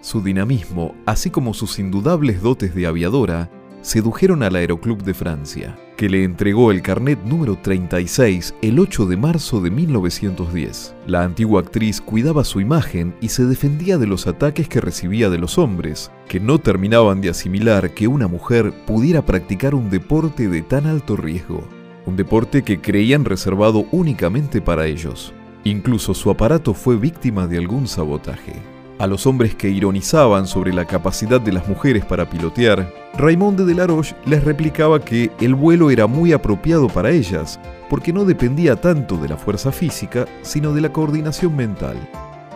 Su 0.00 0.22
dinamismo, 0.22 0.94
así 1.06 1.28
como 1.28 1.54
sus 1.54 1.80
indudables 1.80 2.40
dotes 2.40 2.72
de 2.76 2.86
aviadora, 2.86 3.50
sedujeron 3.82 4.44
al 4.44 4.54
Aeroclub 4.54 5.02
de 5.02 5.14
Francia, 5.14 5.76
que 5.98 6.08
le 6.08 6.22
entregó 6.22 6.70
el 6.70 6.80
carnet 6.80 7.18
número 7.24 7.58
36 7.58 8.54
el 8.62 8.78
8 8.78 9.06
de 9.06 9.16
marzo 9.16 9.60
de 9.60 9.72
1910. 9.72 10.94
La 11.08 11.24
antigua 11.24 11.60
actriz 11.60 12.00
cuidaba 12.00 12.44
su 12.44 12.60
imagen 12.60 13.16
y 13.20 13.30
se 13.30 13.44
defendía 13.44 13.98
de 13.98 14.06
los 14.06 14.28
ataques 14.28 14.68
que 14.68 14.80
recibía 14.80 15.28
de 15.28 15.38
los 15.38 15.58
hombres, 15.58 16.12
que 16.28 16.38
no 16.38 16.60
terminaban 16.60 17.20
de 17.20 17.30
asimilar 17.30 17.94
que 17.94 18.06
una 18.06 18.28
mujer 18.28 18.72
pudiera 18.86 19.26
practicar 19.26 19.74
un 19.74 19.90
deporte 19.90 20.48
de 20.48 20.62
tan 20.62 20.86
alto 20.86 21.16
riesgo, 21.16 21.66
un 22.06 22.14
deporte 22.14 22.62
que 22.62 22.80
creían 22.80 23.24
reservado 23.24 23.86
únicamente 23.90 24.62
para 24.62 24.86
ellos. 24.86 25.34
Incluso 25.64 26.14
su 26.14 26.30
aparato 26.30 26.74
fue 26.74 26.96
víctima 26.96 27.48
de 27.48 27.58
algún 27.58 27.88
sabotaje. 27.88 28.77
A 28.98 29.06
los 29.06 29.28
hombres 29.28 29.54
que 29.54 29.70
ironizaban 29.70 30.48
sobre 30.48 30.72
la 30.72 30.84
capacidad 30.84 31.40
de 31.40 31.52
las 31.52 31.68
mujeres 31.68 32.04
para 32.04 32.28
pilotear, 32.28 32.92
Raymond 33.16 33.60
de 33.60 33.74
Laroche 33.74 34.16
les 34.26 34.42
replicaba 34.42 34.98
que 34.98 35.30
el 35.40 35.54
vuelo 35.54 35.90
era 35.90 36.08
muy 36.08 36.32
apropiado 36.32 36.88
para 36.88 37.10
ellas, 37.10 37.60
porque 37.88 38.12
no 38.12 38.24
dependía 38.24 38.74
tanto 38.74 39.16
de 39.16 39.28
la 39.28 39.36
fuerza 39.36 39.70
física, 39.70 40.26
sino 40.42 40.72
de 40.72 40.80
la 40.80 40.92
coordinación 40.92 41.54
mental. 41.54 41.96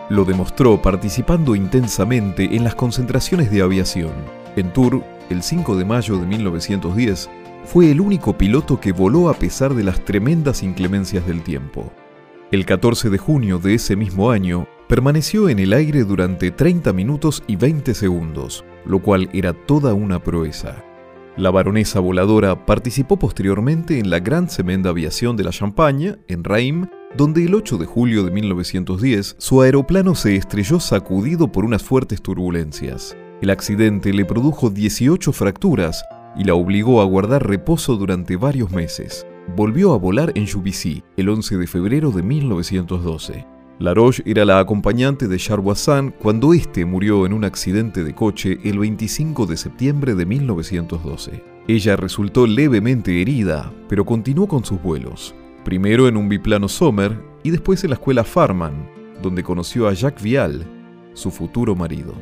Lo 0.08 0.24
demostró 0.24 0.82
participando 0.82 1.54
intensamente 1.54 2.56
en 2.56 2.64
las 2.64 2.74
concentraciones 2.74 3.48
de 3.52 3.62
aviación. 3.62 4.12
En 4.56 4.72
Tours, 4.72 5.00
el 5.30 5.44
5 5.44 5.76
de 5.76 5.84
mayo 5.84 6.16
de 6.16 6.26
1910, 6.26 7.30
fue 7.64 7.92
el 7.92 8.00
único 8.00 8.36
piloto 8.36 8.80
que 8.80 8.90
voló 8.90 9.28
a 9.28 9.34
pesar 9.34 9.74
de 9.74 9.84
las 9.84 10.04
tremendas 10.04 10.64
inclemencias 10.64 11.24
del 11.24 11.42
tiempo. 11.42 11.92
El 12.50 12.66
14 12.66 13.10
de 13.10 13.18
junio 13.18 13.58
de 13.58 13.74
ese 13.74 13.96
mismo 13.96 14.30
año, 14.30 14.66
Permaneció 14.88 15.48
en 15.48 15.58
el 15.58 15.72
aire 15.72 16.04
durante 16.04 16.50
30 16.50 16.92
minutos 16.92 17.42
y 17.46 17.56
20 17.56 17.94
segundos, 17.94 18.64
lo 18.84 19.00
cual 19.00 19.30
era 19.32 19.52
toda 19.52 19.94
una 19.94 20.22
proeza. 20.22 20.84
La 21.36 21.50
baronesa 21.50 21.98
voladora 21.98 22.66
participó 22.66 23.18
posteriormente 23.18 23.98
en 23.98 24.10
la 24.10 24.18
Gran 24.18 24.50
Semaine 24.50 24.86
Aviación 24.86 25.34
de 25.34 25.44
la 25.44 25.50
Champagne, 25.50 26.16
en 26.28 26.44
Reims, 26.44 26.88
donde 27.16 27.44
el 27.44 27.54
8 27.54 27.78
de 27.78 27.86
julio 27.86 28.24
de 28.24 28.30
1910 28.30 29.36
su 29.38 29.62
aeroplano 29.62 30.14
se 30.14 30.36
estrelló 30.36 30.78
sacudido 30.78 31.50
por 31.50 31.64
unas 31.64 31.82
fuertes 31.82 32.20
turbulencias. 32.20 33.16
El 33.40 33.48
accidente 33.48 34.12
le 34.12 34.26
produjo 34.26 34.68
18 34.68 35.32
fracturas 35.32 36.04
y 36.36 36.44
la 36.44 36.54
obligó 36.54 37.00
a 37.00 37.04
guardar 37.04 37.46
reposo 37.46 37.96
durante 37.96 38.36
varios 38.36 38.70
meses. 38.70 39.26
Volvió 39.56 39.94
a 39.94 39.98
volar 39.98 40.32
en 40.34 40.46
Juvisy 40.46 41.02
el 41.16 41.28
11 41.28 41.56
de 41.56 41.66
febrero 41.66 42.10
de 42.10 42.22
1912. 42.22 43.51
Laroche 43.78 44.22
era 44.26 44.44
la 44.44 44.60
acompañante 44.60 45.28
de 45.28 45.38
Charboisan 45.38 46.14
cuando 46.18 46.52
éste 46.54 46.84
murió 46.84 47.26
en 47.26 47.32
un 47.32 47.44
accidente 47.44 48.04
de 48.04 48.14
coche 48.14 48.58
el 48.64 48.78
25 48.78 49.46
de 49.46 49.56
septiembre 49.56 50.14
de 50.14 50.26
1912. 50.26 51.42
Ella 51.66 51.96
resultó 51.96 52.46
levemente 52.46 53.20
herida, 53.20 53.72
pero 53.88 54.04
continuó 54.04 54.46
con 54.46 54.64
sus 54.64 54.80
vuelos, 54.82 55.34
primero 55.64 56.06
en 56.06 56.16
un 56.16 56.28
biplano 56.28 56.68
Sommer 56.68 57.18
y 57.42 57.50
después 57.50 57.82
en 57.82 57.90
la 57.90 57.94
escuela 57.94 58.24
Farman, 58.24 58.88
donde 59.22 59.42
conoció 59.42 59.88
a 59.88 59.94
Jacques 59.94 60.22
Vial, 60.22 60.66
su 61.14 61.30
futuro 61.30 61.74
marido. 61.74 62.14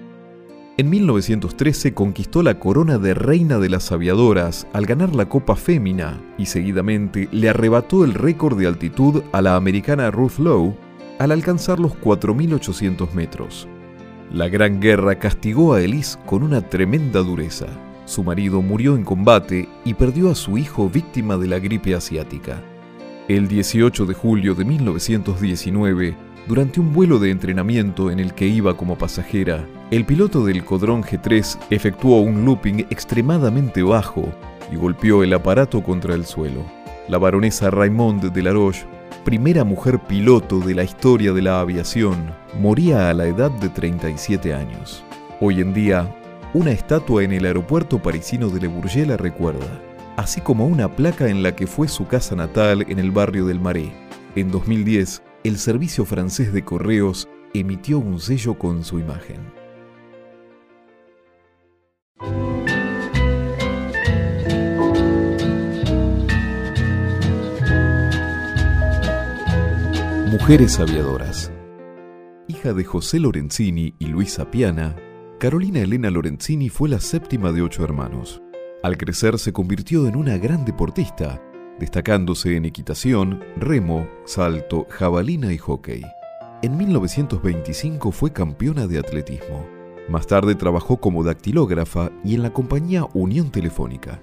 En 0.77 0.89
1913 0.89 1.93
conquistó 1.93 2.43
la 2.43 2.59
corona 2.59 2.97
de 2.97 3.13
reina 3.13 3.59
de 3.59 3.69
las 3.69 3.93
aviadoras 3.93 4.67
al 4.73 4.87
ganar 4.87 5.15
la 5.15 5.29
Copa 5.29 5.57
Fémina 5.57 6.19
y 6.39 6.47
seguidamente 6.47 7.29
le 7.33 7.51
arrebató 7.51 8.03
el 8.03 8.15
récord 8.15 8.59
de 8.59 8.67
altitud 8.67 9.23
a 9.33 9.43
la 9.43 9.57
americana 9.57 10.11
Ruth 10.11 10.39
Lowe 10.39 10.75
al 11.21 11.33
alcanzar 11.33 11.79
los 11.79 11.93
4.800 12.01 13.13
metros. 13.13 13.69
La 14.33 14.49
Gran 14.49 14.81
Guerra 14.81 15.19
castigó 15.19 15.75
a 15.75 15.83
Elise 15.83 16.19
con 16.25 16.43
una 16.43 16.63
tremenda 16.63 17.21
dureza. 17.21 17.67
Su 18.07 18.25
marido 18.25 18.63
murió 18.63 18.97
en 18.97 19.05
combate 19.05 19.69
y 19.85 19.93
perdió 19.93 20.31
a 20.31 20.35
su 20.35 20.57
hijo 20.57 20.89
víctima 20.89 21.37
de 21.37 21.47
la 21.47 21.59
gripe 21.59 21.95
asiática. 21.95 22.63
El 23.29 23.49
18 23.49 24.07
de 24.07 24.15
julio 24.15 24.55
de 24.55 24.65
1919, 24.65 26.17
durante 26.49 26.81
un 26.81 26.95
vuelo 26.95 27.19
de 27.19 27.31
entrenamiento 27.31 28.11
en 28.11 28.19
el 28.19 28.33
que 28.33 28.47
iba 28.47 28.75
como 28.75 28.97
pasajera, 28.97 29.69
el 29.91 30.07
piloto 30.07 30.47
del 30.47 30.65
Codrón 30.65 31.03
G3 31.03 31.59
efectuó 31.69 32.23
un 32.23 32.47
looping 32.47 32.87
extremadamente 32.89 33.83
bajo 33.83 34.33
y 34.73 34.77
golpeó 34.77 35.23
el 35.23 35.35
aparato 35.35 35.83
contra 35.83 36.15
el 36.15 36.25
suelo. 36.25 36.65
La 37.09 37.19
baronesa 37.19 37.69
Raymond 37.71 38.33
de 38.33 38.43
Laroche, 38.43 38.87
primera 39.25 39.65
mujer 39.65 39.99
piloto 39.99 40.61
de 40.61 40.75
la 40.75 40.83
historia 40.83 41.33
de 41.33 41.43
la 41.43 41.61
aviación, 41.61 42.35
moría 42.59 43.11
a 43.11 43.15
la 43.15 43.27
edad 43.27 43.51
de 43.51 43.69
37 43.69 44.55
años. 44.55 45.05
Hoy 45.41 45.61
en 45.61 45.75
día, 45.75 46.15
una 46.55 46.71
estatua 46.71 47.23
en 47.23 47.33
el 47.33 47.45
aeropuerto 47.45 48.03
parisino 48.03 48.49
de 48.49 48.61
Le 48.61 48.69
Bourget 48.69 49.07
la 49.07 49.17
recuerda, 49.17 49.81
así 50.17 50.41
como 50.41 50.67
una 50.67 50.97
placa 50.97 51.29
en 51.29 51.43
la 51.43 51.55
que 51.55 51.67
fue 51.67 51.87
su 51.87 52.07
casa 52.07 52.35
natal 52.35 52.85
en 52.89 52.99
el 52.99 53.11
barrio 53.11 53.47
del 53.47 53.61
Marais. 53.61 53.93
En 54.37 54.51
2010, 54.51 55.23
el 55.45 55.59
Servicio 55.59 56.05
Francés 56.05 56.53
de 56.53 56.65
Correos 56.65 57.29
emitió 57.53 57.99
un 57.99 58.21
sello 58.21 58.59
con 58.59 58.85
su 58.85 58.99
imagen. 58.99 59.60
Mujeres 70.31 70.79
aviadoras. 70.79 71.51
Hija 72.47 72.73
de 72.73 72.85
José 72.85 73.19
Lorenzini 73.19 73.95
y 73.99 74.07
Luisa 74.07 74.49
Piana, 74.49 74.95
Carolina 75.41 75.81
Elena 75.81 76.09
Lorenzini 76.09 76.69
fue 76.69 76.89
la 76.89 77.01
séptima 77.01 77.51
de 77.51 77.63
ocho 77.63 77.83
hermanos. 77.83 78.41
Al 78.85 78.97
crecer 78.97 79.41
se 79.41 79.53
convirtió 79.53 80.07
en 80.07 80.15
una 80.15 80.39
gran 80.39 80.65
deportista, 80.65 81.43
destacándose 81.81 82.55
en 82.55 82.65
equitación, 82.65 83.43
remo, 83.57 84.09
salto, 84.25 84.87
jabalina 84.89 85.53
y 85.53 85.59
hockey. 85.59 86.03
En 86.63 86.77
1925 86.77 88.13
fue 88.13 88.33
campeona 88.33 88.87
de 88.87 89.01
atletismo. 89.01 89.67
Más 90.09 90.29
tarde 90.29 90.55
trabajó 90.55 90.99
como 91.01 91.25
dactilógrafa 91.25 92.13
y 92.25 92.37
en 92.37 92.45
la 92.45 92.53
compañía 92.53 93.05
Unión 93.15 93.51
Telefónica. 93.51 94.23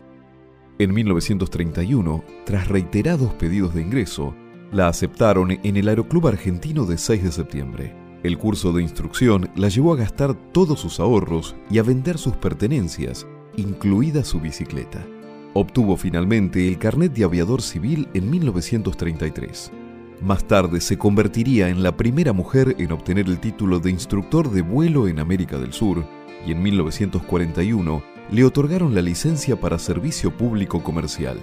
En 0.80 0.93
1931, 0.93 2.24
tras 2.46 2.70
reiterados 2.70 3.34
pedidos 3.34 3.76
de 3.76 3.82
ingreso, 3.82 4.34
la 4.72 4.88
aceptaron 4.88 5.52
en 5.52 5.78
el 5.78 5.88
Aeroclub 5.88 6.28
Argentino 6.28 6.86
de 6.86 6.98
6 6.98 7.24
de 7.24 7.32
septiembre. 7.32 7.96
El 8.24 8.38
curso 8.38 8.74
de 8.74 8.82
instrucción 8.82 9.50
la 9.56 9.70
llevó 9.70 9.94
a 9.94 9.98
gastar 9.98 10.34
todos 10.52 10.80
sus 10.80 11.00
ahorros 11.00 11.56
y 11.70 11.78
a 11.78 11.84
vender 11.84 12.18
sus 12.18 12.36
pertenencias, 12.36 13.28
incluida 13.56 14.24
su 14.24 14.40
bicicleta. 14.40 15.06
Obtuvo 15.54 15.98
finalmente 15.98 16.68
el 16.68 16.78
carnet 16.78 17.14
de 17.14 17.24
aviador 17.24 17.62
civil 17.62 18.08
en 18.14 18.30
1933. 18.30 19.72
Más 20.22 20.44
tarde 20.46 20.82
se 20.82 20.98
convertiría 20.98 21.70
en 21.70 21.84
la 21.84 21.96
primera 21.96 22.34
mujer 22.34 22.76
en 22.80 22.92
obtener 22.92 23.28
el 23.28 23.40
título 23.40 23.80
de 23.80 23.92
instructor 23.92 24.50
de 24.50 24.62
vuelo 24.62 25.08
en 25.08 25.20
América 25.20 25.60
del 25.60 25.74
Sur 25.74 26.04
y 26.46 26.52
en 26.52 26.62
1941 26.62 28.04
le 28.32 28.44
otorgaron 28.44 28.94
la 28.96 29.02
licencia 29.02 29.60
para 29.60 29.80
servicio 29.80 30.36
público 30.36 30.84
comercial. 30.84 31.38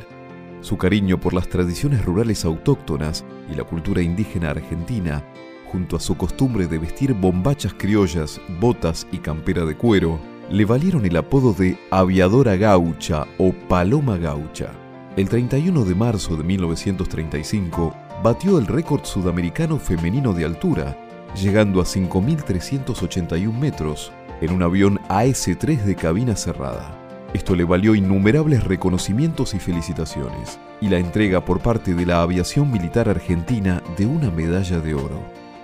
Su 0.65 0.79
cariño 0.79 1.21
por 1.21 1.35
las 1.35 1.51
tradiciones 1.51 2.03
rurales 2.07 2.47
autóctonas 2.47 3.23
y 3.53 3.55
la 3.55 3.65
cultura 3.65 4.01
indígena 4.01 4.49
argentina, 4.49 5.23
junto 5.71 5.95
a 5.95 6.01
su 6.01 6.17
costumbre 6.17 6.67
de 6.67 6.79
vestir 6.79 7.13
bombachas 7.13 7.75
criollas, 7.75 8.41
botas 8.61 9.07
y 9.13 9.19
campera 9.19 9.67
de 9.67 9.77
cuero, 9.77 10.19
le 10.51 10.65
valieron 10.65 11.05
el 11.05 11.19
apodo 11.19 11.53
de 11.53 11.79
aviadora 11.91 12.57
gaucha 12.57 13.27
o 13.37 13.53
paloma 13.69 14.17
gaucha. 14.17 14.71
El 15.19 15.29
31 15.29 15.85
de 15.85 15.95
marzo 15.95 16.35
de 16.35 16.45
1935 16.45 17.95
batió 18.23 18.59
el 18.59 18.67
récord 18.67 19.05
sudamericano 19.05 19.79
femenino 19.79 20.33
de 20.33 20.47
altura, 20.47 20.97
llegando 21.39 21.83
a 21.83 21.85
5.381 21.85 23.53
metros 23.53 24.13
en 24.41 24.55
un 24.55 24.63
avión 24.63 24.99
AS-3 25.11 25.83
de 25.83 25.95
cabina 25.95 26.35
cerrada. 26.35 27.04
Esto 27.35 27.57
le 27.57 27.65
valió 27.65 27.97
innumerables 27.97 28.63
reconocimientos 28.63 29.55
y 29.55 29.59
felicitaciones, 29.59 30.61
y 30.81 30.89
la 30.89 30.99
entrega 30.99 31.45
por 31.45 31.59
parte 31.59 31.93
de 31.93 32.07
la 32.07 32.23
aviación 32.23 32.71
militar 32.71 33.09
argentina 33.09 33.83
de 33.99 34.07
una 34.07 34.31
medalla 34.31 34.79
de 34.79 34.95
oro. 34.95 35.21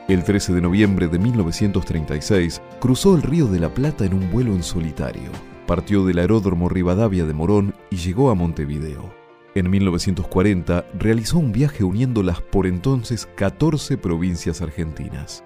El 0.09 0.25
13 0.25 0.53
de 0.53 0.63
noviembre 0.63 1.07
de 1.07 1.21
1936 1.21 2.61
cruzó 2.81 3.15
el 3.15 3.23
Río 3.23 3.47
de 3.47 3.61
la 3.61 3.73
Plata 3.73 4.05
en 4.05 4.15
un 4.15 4.33
vuelo 4.33 4.53
en 4.53 4.65
solitario. 4.65 5.31
Partió 5.69 6.05
del 6.05 6.19
aeródromo 6.19 6.69
Rivadavia 6.69 7.25
de 7.25 7.35
Morón 7.35 7.73
y 7.89 7.99
llegó 7.99 8.31
a 8.31 8.35
Montevideo. 8.35 9.15
En 9.55 9.71
1940 9.71 10.87
realizó 10.99 11.39
un 11.39 11.53
viaje 11.53 11.85
uniendo 11.85 12.25
las 12.25 12.41
por 12.41 12.67
entonces 12.67 13.29
14 13.37 13.97
provincias 13.97 14.61
argentinas. 14.61 15.45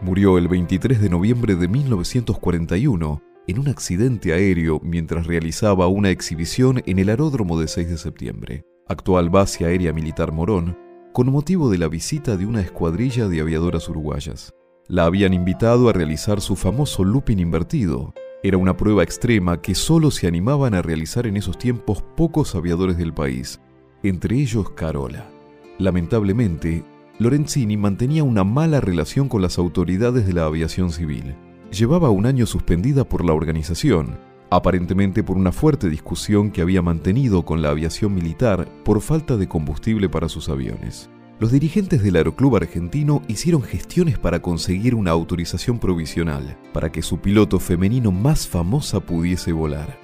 Murió 0.00 0.38
el 0.38 0.46
23 0.46 1.00
de 1.00 1.10
noviembre 1.10 1.56
de 1.56 1.66
1941 1.66 3.33
en 3.46 3.58
un 3.58 3.68
accidente 3.68 4.32
aéreo 4.32 4.80
mientras 4.82 5.26
realizaba 5.26 5.86
una 5.86 6.10
exhibición 6.10 6.82
en 6.86 6.98
el 6.98 7.10
aeródromo 7.10 7.60
de 7.60 7.68
6 7.68 7.90
de 7.90 7.98
septiembre, 7.98 8.64
actual 8.88 9.28
base 9.28 9.66
aérea 9.66 9.92
militar 9.92 10.32
Morón, 10.32 10.78
con 11.12 11.30
motivo 11.30 11.70
de 11.70 11.78
la 11.78 11.88
visita 11.88 12.36
de 12.36 12.46
una 12.46 12.60
escuadrilla 12.60 13.28
de 13.28 13.40
aviadoras 13.40 13.88
uruguayas. 13.88 14.52
La 14.88 15.04
habían 15.04 15.34
invitado 15.34 15.88
a 15.88 15.92
realizar 15.92 16.40
su 16.40 16.56
famoso 16.56 17.04
looping 17.04 17.38
invertido. 17.38 18.14
Era 18.42 18.58
una 18.58 18.76
prueba 18.76 19.02
extrema 19.02 19.60
que 19.60 19.74
solo 19.74 20.10
se 20.10 20.26
animaban 20.26 20.74
a 20.74 20.82
realizar 20.82 21.26
en 21.26 21.36
esos 21.36 21.56
tiempos 21.56 22.02
pocos 22.16 22.54
aviadores 22.54 22.98
del 22.98 23.14
país, 23.14 23.60
entre 24.02 24.36
ellos 24.36 24.70
Carola. 24.70 25.30
Lamentablemente, 25.78 26.84
Lorenzini 27.18 27.76
mantenía 27.76 28.24
una 28.24 28.44
mala 28.44 28.80
relación 28.80 29.28
con 29.28 29.40
las 29.40 29.58
autoridades 29.58 30.26
de 30.26 30.32
la 30.32 30.44
aviación 30.44 30.90
civil 30.90 31.34
llevaba 31.74 32.10
un 32.10 32.26
año 32.26 32.46
suspendida 32.46 33.04
por 33.04 33.24
la 33.24 33.34
organización, 33.34 34.18
aparentemente 34.50 35.22
por 35.22 35.36
una 35.36 35.52
fuerte 35.52 35.90
discusión 35.90 36.50
que 36.50 36.62
había 36.62 36.82
mantenido 36.82 37.44
con 37.44 37.60
la 37.60 37.70
aviación 37.70 38.14
militar 38.14 38.68
por 38.84 39.00
falta 39.00 39.36
de 39.36 39.48
combustible 39.48 40.08
para 40.08 40.28
sus 40.28 40.48
aviones. 40.48 41.10
Los 41.40 41.50
dirigentes 41.50 42.02
del 42.02 42.16
Aeroclub 42.16 42.56
argentino 42.56 43.20
hicieron 43.26 43.62
gestiones 43.62 44.18
para 44.18 44.40
conseguir 44.40 44.94
una 44.94 45.10
autorización 45.10 45.80
provisional 45.80 46.56
para 46.72 46.92
que 46.92 47.02
su 47.02 47.18
piloto 47.18 47.58
femenino 47.58 48.12
más 48.12 48.46
famosa 48.46 49.00
pudiese 49.00 49.52
volar. 49.52 49.98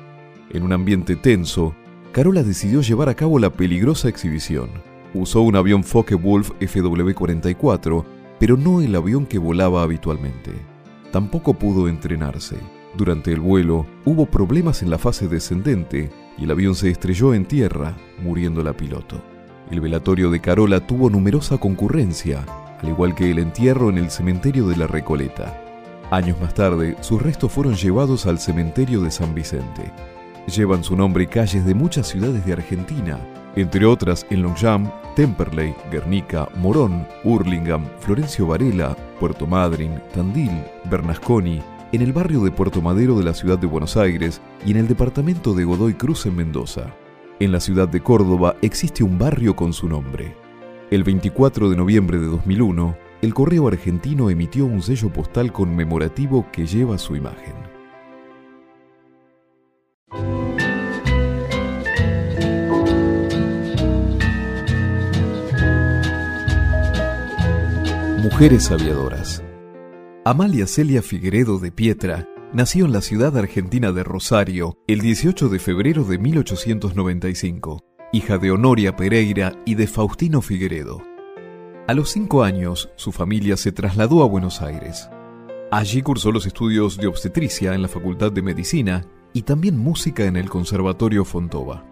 En 0.51 0.65
un 0.65 0.73
ambiente 0.73 1.15
tenso, 1.15 1.75
Carola 2.13 2.43
decidió 2.43 2.81
llevar 2.81 3.09
a 3.09 3.15
cabo 3.15 3.39
la 3.39 3.51
peligrosa 3.51 4.09
exhibición. 4.09 4.71
Usó 5.15 5.43
un 5.43 5.55
avión 5.55 5.85
Focke-Wulf 5.85 6.51
FW-44, 6.61 8.05
pero 8.41 8.57
no 8.57 8.81
el 8.81 8.95
avión 8.97 9.27
que 9.27 9.39
volaba 9.39 9.85
habitualmente 9.85 10.70
tampoco 11.11 11.55
pudo 11.55 11.89
entrenarse. 11.89 12.57
Durante 12.97 13.33
el 13.33 13.41
vuelo 13.41 13.87
hubo 14.05 14.27
problemas 14.27 14.83
en 14.83 14.91
la 14.91 14.99
fase 14.99 15.29
descendente 15.29 16.11
y 16.37 16.45
el 16.45 16.51
avión 16.51 16.75
se 16.75 16.91
estrelló 16.91 17.35
en 17.35 17.47
tierra, 17.47 17.97
muriendo 18.23 18.63
la 18.63 18.73
piloto. 18.73 19.23
El 19.71 19.81
velatorio 19.81 20.31
de 20.31 20.41
Carola 20.41 20.87
tuvo 20.87 21.11
numerosa 21.11 21.59
concurrencia, 21.59 22.45
al 22.83 22.89
igual 22.89 23.15
que 23.15 23.31
el 23.31 23.39
entierro 23.39 23.91
en 23.91 23.99
el 23.99 24.11
cementerio 24.11 24.67
de 24.67 24.77
la 24.77 24.87
Recoleta. 24.87 25.63
Años 26.11 26.41
más 26.41 26.55
tarde, 26.55 26.97
sus 27.03 27.23
restos 27.23 27.53
fueron 27.53 27.77
llevados 27.77 28.27
al 28.27 28.41
cementerio 28.41 29.01
de 29.01 29.13
San 29.13 29.33
Vicente. 29.33 29.93
Llevan 30.49 30.83
su 30.83 30.97
nombre 30.97 31.29
calles 31.29 31.65
de 31.65 31.75
muchas 31.75 32.09
ciudades 32.09 32.45
de 32.45 32.53
Argentina, 32.53 33.21
entre 33.57 33.87
otras 33.87 34.27
en 34.31 34.43
Longchamp, 34.43 34.91
Temperley, 35.17 35.75
Guernica, 35.91 36.49
Morón, 36.57 37.07
Hurlingham, 37.25 37.85
Florencio 38.01 38.47
Varela, 38.47 38.97
Puerto 39.19 39.47
Madryn, 39.47 40.01
Tandil, 40.15 40.65
Bernasconi, 40.91 41.61
en 41.93 42.03
el 42.03 42.13
barrio 42.13 42.41
de 42.45 42.53
Puerto 42.53 42.81
Madero 42.81 43.19
de 43.19 43.25
la 43.25 43.35
ciudad 43.35 43.59
de 43.59 43.67
Buenos 43.67 43.97
Aires 43.97 44.41
y 44.65 44.71
en 44.71 44.77
el 44.77 44.89
departamento 44.89 45.55
de 45.55 45.65
Godoy 45.65 45.95
Cruz 45.95 46.27
en 46.27 46.37
Mendoza. 46.37 46.95
En 47.41 47.53
la 47.53 47.61
ciudad 47.61 47.89
de 47.89 48.01
Córdoba 48.01 48.57
existe 48.63 49.03
un 49.03 49.19
barrio 49.19 49.57
con 49.57 49.73
su 49.73 49.89
nombre. 49.89 50.35
El 50.91 51.05
24 51.05 51.71
de 51.71 51.77
noviembre 51.77 52.19
de 52.19 52.27
2001, 52.27 52.97
el 53.23 53.35
Correo 53.35 53.69
Argentino 53.69 54.31
emitió 54.31 54.67
un 54.67 54.83
sello 54.83 55.13
postal 55.13 55.53
conmemorativo 55.53 56.47
que 56.53 56.67
lleva 56.67 56.99
su 56.99 57.17
imagen. 57.17 57.55
Mujeres 68.23 68.71
aviadoras. 68.71 69.43
Amalia 70.27 70.67
Celia 70.67 71.01
Figueredo 71.01 71.59
de 71.59 71.73
Pietra 71.73 72.29
nació 72.53 72.85
en 72.85 72.93
la 72.93 73.01
ciudad 73.01 73.35
argentina 73.39 73.93
de 73.93 74.05
Rosario 74.05 74.77
el 74.87 75.01
18 75.01 75.49
de 75.49 75.59
febrero 75.59 76.05
de 76.05 76.19
1895, 76.19 77.83
hija 78.13 78.37
de 78.37 78.51
Honoria 78.51 78.95
Pereira 78.95 79.55
y 79.65 79.75
de 79.75 79.87
Faustino 79.87 80.43
Figueredo. 80.43 81.03
A 81.89 81.95
los 81.95 82.11
cinco 82.11 82.45
años, 82.45 82.91
su 82.97 83.11
familia 83.11 83.57
se 83.57 83.73
trasladó 83.73 84.23
a 84.23 84.27
Buenos 84.27 84.61
Aires. 84.61 85.09
Allí 85.71 86.03
cursó 86.03 86.31
los 86.31 86.45
estudios 86.45 86.99
de 86.99 87.07
obstetricia 87.07 87.73
en 87.73 87.81
la 87.81 87.89
Facultad 87.89 88.31
de 88.31 88.43
Medicina 88.43 89.07
y 89.33 89.43
también 89.43 89.79
música 89.79 90.27
en 90.27 90.37
el 90.37 90.51
Conservatorio 90.51 91.25
Fontova. 91.25 91.87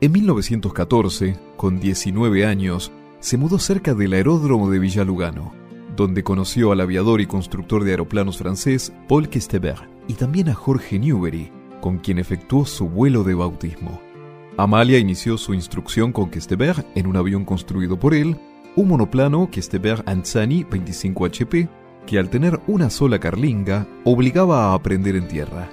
En 0.00 0.12
1914, 0.12 1.36
con 1.56 1.80
19 1.80 2.46
años, 2.46 2.92
se 3.20 3.36
mudó 3.36 3.58
cerca 3.58 3.94
del 3.94 4.14
aeródromo 4.14 4.70
de 4.70 4.78
Villalugano, 4.78 5.52
donde 5.94 6.24
conoció 6.24 6.72
al 6.72 6.80
aviador 6.80 7.20
y 7.20 7.26
constructor 7.26 7.84
de 7.84 7.92
aeroplanos 7.92 8.38
francés 8.38 8.92
Paul 9.08 9.28
Questebert 9.28 9.84
y 10.08 10.14
también 10.14 10.48
a 10.48 10.54
Jorge 10.54 10.98
Newbery, 10.98 11.52
con 11.80 11.98
quien 11.98 12.18
efectuó 12.18 12.64
su 12.64 12.88
vuelo 12.88 13.22
de 13.22 13.34
bautismo. 13.34 14.00
Amalia 14.56 14.98
inició 14.98 15.38
su 15.38 15.54
instrucción 15.54 16.12
con 16.12 16.30
Questeber 16.30 16.84
en 16.94 17.06
un 17.06 17.16
avión 17.16 17.44
construido 17.44 17.98
por 17.98 18.14
él, 18.14 18.36
un 18.76 18.88
monoplano 18.88 19.50
Questeber 19.50 20.02
Anzani 20.06 20.64
25 20.64 21.24
HP, 21.26 21.68
que 22.06 22.18
al 22.18 22.30
tener 22.30 22.60
una 22.66 22.90
sola 22.90 23.18
carlinga 23.18 23.86
obligaba 24.04 24.66
a 24.66 24.74
aprender 24.74 25.16
en 25.16 25.28
tierra. 25.28 25.70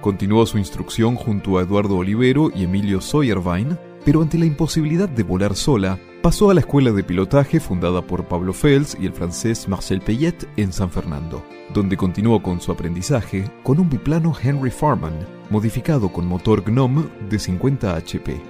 Continuó 0.00 0.46
su 0.46 0.58
instrucción 0.58 1.16
junto 1.16 1.58
a 1.58 1.62
Eduardo 1.62 1.96
Olivero 1.96 2.50
y 2.54 2.64
Emilio 2.64 3.00
Sawyerwein, 3.00 3.78
pero 4.04 4.22
ante 4.22 4.38
la 4.38 4.46
imposibilidad 4.46 5.08
de 5.08 5.22
volar 5.22 5.54
sola, 5.56 5.98
pasó 6.24 6.48
a 6.48 6.54
la 6.54 6.60
escuela 6.60 6.90
de 6.90 7.04
pilotaje 7.04 7.60
fundada 7.60 8.00
por 8.00 8.24
Pablo 8.24 8.54
Fels 8.54 8.96
y 8.98 9.04
el 9.04 9.12
francés 9.12 9.68
Marcel 9.68 10.00
Payet 10.00 10.48
en 10.56 10.72
San 10.72 10.88
Fernando, 10.88 11.44
donde 11.74 11.98
continuó 11.98 12.42
con 12.42 12.62
su 12.62 12.72
aprendizaje 12.72 13.44
con 13.62 13.78
un 13.78 13.90
biplano 13.90 14.32
Henry 14.42 14.70
Farman, 14.70 15.12
modificado 15.50 16.10
con 16.10 16.26
motor 16.26 16.64
Gnome 16.64 17.04
de 17.28 17.38
50 17.38 17.94
HP. 17.94 18.40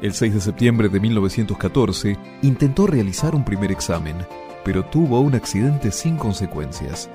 El 0.00 0.14
6 0.14 0.32
de 0.32 0.40
septiembre 0.40 0.88
de 0.88 0.98
1914 0.98 2.16
intentó 2.40 2.86
realizar 2.86 3.34
un 3.34 3.44
primer 3.44 3.70
examen, 3.70 4.16
pero 4.64 4.82
tuvo 4.86 5.20
un 5.20 5.34
accidente 5.34 5.92
sin 5.92 6.16
consecuencias. 6.16 7.10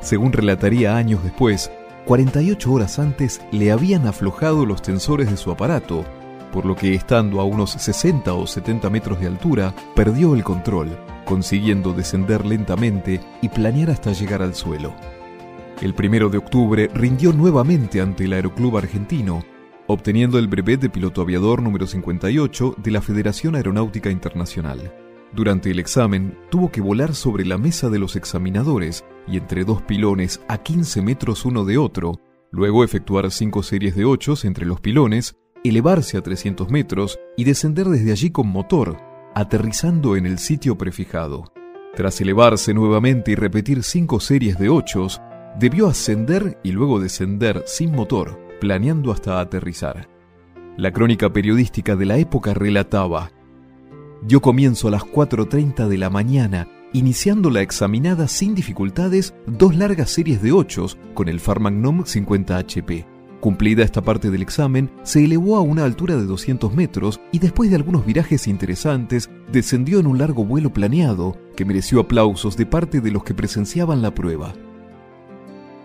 Según 0.00 0.32
relataría 0.32 0.96
años 0.96 1.22
después, 1.22 1.70
48 2.06 2.72
horas 2.72 2.98
antes 2.98 3.40
le 3.52 3.70
habían 3.70 4.08
aflojado 4.08 4.66
los 4.66 4.82
tensores 4.82 5.30
de 5.30 5.36
su 5.36 5.52
aparato, 5.52 6.04
por 6.52 6.64
lo 6.66 6.74
que 6.74 6.94
estando 6.94 7.40
a 7.40 7.44
unos 7.44 7.72
60 7.72 8.32
o 8.34 8.46
70 8.46 8.90
metros 8.90 9.20
de 9.20 9.26
altura, 9.26 9.74
perdió 9.94 10.34
el 10.34 10.44
control, 10.44 10.96
consiguiendo 11.24 11.92
descender 11.92 12.44
lentamente 12.44 13.20
y 13.42 13.48
planear 13.48 13.90
hasta 13.90 14.12
llegar 14.12 14.42
al 14.42 14.54
suelo. 14.54 14.94
El 15.80 15.94
primero 15.94 16.28
de 16.28 16.38
octubre 16.38 16.90
rindió 16.92 17.32
nuevamente 17.32 18.00
ante 18.00 18.24
el 18.24 18.32
Aeroclub 18.32 18.78
Argentino, 18.78 19.44
obteniendo 19.86 20.38
el 20.38 20.48
brevet 20.48 20.80
de 20.80 20.90
piloto 20.90 21.22
aviador 21.22 21.62
número 21.62 21.86
58 21.86 22.74
de 22.76 22.90
la 22.90 23.00
Federación 23.00 23.54
Aeronáutica 23.54 24.10
Internacional. 24.10 24.92
Durante 25.32 25.70
el 25.70 25.78
examen, 25.78 26.38
tuvo 26.50 26.70
que 26.70 26.80
volar 26.80 27.14
sobre 27.14 27.44
la 27.44 27.58
mesa 27.58 27.90
de 27.90 27.98
los 27.98 28.16
examinadores 28.16 29.04
y 29.26 29.36
entre 29.36 29.64
dos 29.64 29.82
pilones 29.82 30.40
a 30.48 30.58
15 30.58 31.02
metros 31.02 31.44
uno 31.44 31.64
de 31.64 31.78
otro, 31.78 32.20
luego 32.50 32.82
efectuar 32.82 33.30
cinco 33.30 33.62
series 33.62 33.94
de 33.94 34.04
ochos 34.04 34.44
entre 34.44 34.66
los 34.66 34.80
pilones, 34.80 35.36
elevarse 35.64 36.16
a 36.16 36.22
300 36.22 36.70
metros 36.70 37.18
y 37.36 37.44
descender 37.44 37.86
desde 37.86 38.12
allí 38.12 38.30
con 38.30 38.48
motor, 38.48 38.98
aterrizando 39.34 40.16
en 40.16 40.26
el 40.26 40.38
sitio 40.38 40.76
prefijado. 40.78 41.52
Tras 41.94 42.20
elevarse 42.20 42.74
nuevamente 42.74 43.32
y 43.32 43.34
repetir 43.34 43.82
cinco 43.82 44.20
series 44.20 44.58
de 44.58 44.68
ochos, 44.68 45.20
debió 45.58 45.88
ascender 45.88 46.58
y 46.62 46.72
luego 46.72 47.00
descender 47.00 47.64
sin 47.66 47.92
motor, 47.92 48.38
planeando 48.60 49.12
hasta 49.12 49.40
aterrizar. 49.40 50.08
La 50.76 50.92
crónica 50.92 51.32
periodística 51.32 51.96
de 51.96 52.06
la 52.06 52.18
época 52.18 52.54
relataba, 52.54 53.32
dio 54.22 54.40
comienzo 54.40 54.88
a 54.88 54.90
las 54.92 55.02
4.30 55.02 55.88
de 55.88 55.98
la 55.98 56.10
mañana, 56.10 56.68
iniciando 56.92 57.50
la 57.50 57.62
examinada 57.62 58.28
sin 58.28 58.54
dificultades 58.54 59.34
dos 59.46 59.76
largas 59.76 60.10
series 60.10 60.42
de 60.42 60.52
ochos 60.52 60.98
con 61.14 61.28
el 61.28 61.40
Farmagnum 61.40 62.04
50 62.04 62.56
HP. 62.56 63.17
Cumplida 63.40 63.84
esta 63.84 64.02
parte 64.02 64.30
del 64.30 64.42
examen, 64.42 64.90
se 65.04 65.24
elevó 65.24 65.56
a 65.56 65.60
una 65.60 65.84
altura 65.84 66.16
de 66.16 66.26
200 66.26 66.74
metros 66.74 67.20
y 67.30 67.38
después 67.38 67.70
de 67.70 67.76
algunos 67.76 68.04
virajes 68.04 68.48
interesantes, 68.48 69.30
descendió 69.52 70.00
en 70.00 70.08
un 70.08 70.18
largo 70.18 70.44
vuelo 70.44 70.72
planeado 70.72 71.36
que 71.54 71.64
mereció 71.64 72.00
aplausos 72.00 72.56
de 72.56 72.66
parte 72.66 73.00
de 73.00 73.12
los 73.12 73.22
que 73.22 73.34
presenciaban 73.34 74.02
la 74.02 74.12
prueba. 74.12 74.54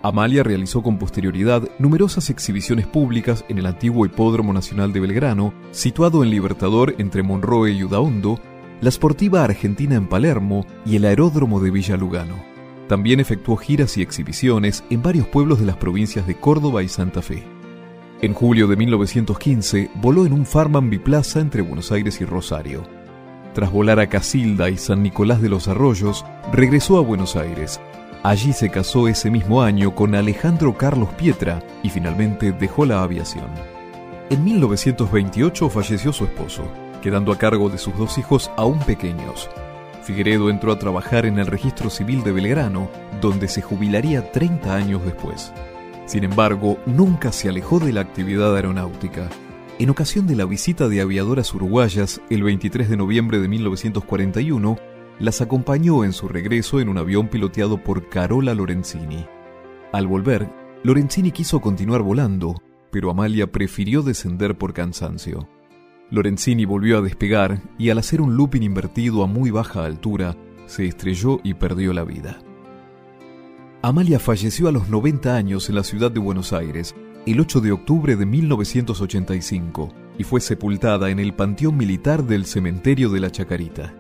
Amalia 0.02 0.44
realizó 0.44 0.82
con 0.82 0.98
posterioridad 0.98 1.70
numerosas 1.80 2.30
exhibiciones 2.30 2.88
públicas 2.88 3.46
en 3.48 3.60
el 3.60 3.68
antiguo 3.68 4.06
Hipódromo 4.06 4.52
Nacional 4.52 4.92
de 4.92 5.00
Belgrano, 5.00 5.54
situado 5.72 6.24
en 6.24 6.32
Libertador 6.32 6.96
entre 6.98 7.24
Monroe 7.24 7.72
y 7.72 7.84
Udaondo, 7.84 8.40
la 8.82 8.92
Sportiva 8.92 9.44
Argentina 9.44 9.96
en 9.96 10.08
Palermo 10.08 10.66
y 10.86 10.98
el 10.98 11.06
Aeródromo 11.06 11.62
de 11.62 11.72
Villa 11.72 11.96
Lugano. 11.96 12.53
También 12.88 13.20
efectuó 13.20 13.58
giras 13.58 13.98
y 13.98 14.02
exhibiciones 14.02 14.84
en 14.90 15.02
varios 15.02 15.28
pueblos 15.28 15.60
de 15.60 15.66
las 15.66 15.78
provincias 15.78 16.28
de 16.28 16.36
Córdoba 16.36 16.84
y 16.84 16.90
Santa 16.90 17.22
Fe. 17.22 17.44
En 18.22 18.34
julio 18.34 18.68
de 18.68 18.76
1915 18.76 19.92
voló 19.96 20.26
en 20.26 20.34
un 20.34 20.46
Farman 20.46 20.90
biplaza 20.90 21.40
entre 21.40 21.62
Buenos 21.62 21.92
Aires 21.92 22.22
y 22.22 22.26
Rosario. 22.26 22.84
Tras 23.54 23.72
volar 23.72 24.00
a 24.00 24.08
Casilda 24.08 24.70
y 24.70 24.78
San 24.78 25.04
Nicolás 25.04 25.42
de 25.42 25.50
los 25.50 25.68
Arroyos, 25.68 26.26
regresó 26.52 26.98
a 26.98 27.02
Buenos 27.02 27.36
Aires, 27.36 27.80
Allí 28.24 28.54
se 28.54 28.70
casó 28.70 29.10
ese 29.10 29.30
mismo 29.30 29.62
año 29.62 29.94
con 29.94 30.16
Alejandro 30.16 30.78
Carlos 30.78 31.10
Pietra 31.16 31.62
y 31.84 31.90
finalmente 31.90 32.54
dejó 32.54 32.86
la 32.86 33.04
aviación. 33.04 33.48
En 34.30 34.46
1928 34.46 35.70
falleció 35.70 36.14
su 36.14 36.24
esposo, 36.24 36.64
quedando 37.02 37.34
a 37.34 37.38
cargo 37.38 37.70
de 37.70 37.78
sus 37.78 37.98
dos 37.98 38.18
hijos 38.18 38.50
aún 38.56 38.80
pequeños. 38.80 39.50
Figueredo 40.04 40.50
entró 40.50 40.72
a 40.72 40.80
trabajar 40.80 41.26
en 41.26 41.40
el 41.40 41.48
registro 41.48 41.90
civil 41.90 42.24
de 42.24 42.32
Belgrano, 42.32 42.90
donde 43.22 43.48
se 43.48 43.62
jubilaría 43.62 44.32
30 44.32 44.76
años 44.76 45.04
después. 45.06 45.54
Sin 46.06 46.24
embargo, 46.26 46.78
nunca 46.86 47.32
se 47.32 47.50
alejó 47.50 47.80
de 47.80 47.94
la 47.94 48.02
actividad 48.02 48.56
aeronáutica. 48.56 49.30
En 49.80 49.90
ocasión 49.90 50.28
de 50.28 50.36
la 50.36 50.46
visita 50.46 50.90
de 50.90 51.02
aviadoras 51.02 51.54
uruguayas 51.54 52.22
el 52.30 52.44
23 52.44 52.90
de 52.90 52.98
noviembre 52.98 53.40
de 53.40 53.48
1941, 53.48 54.78
las 55.20 55.42
acompañó 55.42 56.04
en 56.04 56.12
su 56.12 56.28
regreso 56.28 56.80
en 56.80 56.90
un 56.90 56.98
avión 56.98 57.30
piloteado 57.30 57.78
por 57.82 58.10
Carola 58.10 58.54
Lorenzini. 58.54 59.26
Al 59.94 60.08
volver, 60.08 60.50
Lorenzini 60.84 61.32
quiso 61.32 61.62
continuar 61.62 62.02
volando, 62.02 62.62
pero 62.92 63.10
Amalia 63.10 63.52
prefirió 63.52 64.02
descender 64.02 64.58
por 64.58 64.74
cansancio. 64.74 65.48
Lorenzini 66.10 66.66
volvió 66.66 66.98
a 66.98 67.02
despegar 67.02 67.62
y 67.78 67.90
al 67.90 67.98
hacer 67.98 68.22
un 68.22 68.36
looping 68.36 68.62
invertido 68.62 69.24
a 69.24 69.28
muy 69.28 69.52
baja 69.52 69.86
altura, 69.86 70.36
se 70.66 70.86
estrelló 70.86 71.40
y 71.44 71.56
perdió 71.56 71.94
la 71.94 72.04
vida. 72.04 72.40
Amalia 73.82 74.20
falleció 74.20 74.68
a 74.68 74.72
los 74.72 74.90
90 74.90 75.36
años 75.36 75.70
en 75.70 75.76
la 75.76 75.84
ciudad 75.84 76.12
de 76.12 76.20
Buenos 76.20 76.54
Aires 76.54 76.96
el 77.26 77.40
8 77.40 77.62
de 77.62 77.72
octubre 77.72 78.16
de 78.16 78.26
1985 78.26 79.94
y 80.18 80.24
fue 80.24 80.42
sepultada 80.42 81.10
en 81.10 81.20
el 81.20 81.34
Panteón 81.34 81.78
Militar 81.78 82.26
del 82.26 82.46
Cementerio 82.46 83.10
de 83.10 83.20
la 83.22 83.32
Chacarita. 83.32 83.94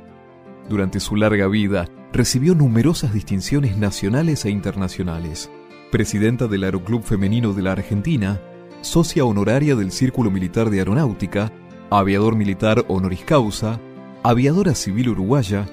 Durante 0.69 0.99
su 0.99 1.15
larga 1.15 1.47
vida, 1.47 1.87
recibió 2.11 2.53
numerosas 2.53 3.13
distinciones 3.13 3.77
nacionales 3.77 4.45
e 4.45 4.49
internacionales. 4.49 5.49
Presidenta 5.91 6.47
del 6.47 6.63
Aeroclub 6.65 7.03
Femenino 7.03 7.53
de 7.53 7.61
la 7.61 7.71
Argentina, 7.71 8.41
socia 8.81 9.25
honoraria 9.25 9.75
del 9.75 9.91
Círculo 9.91 10.29
Militar 10.29 10.69
de 10.69 10.79
Aeronáutica, 10.79 11.51
aviador 11.99 12.35
militar 12.35 12.85
honoris 12.87 13.23
causa, 13.23 13.79
aviadora 14.23 14.73
civil 14.73 15.09
uruguaya, 15.09 15.67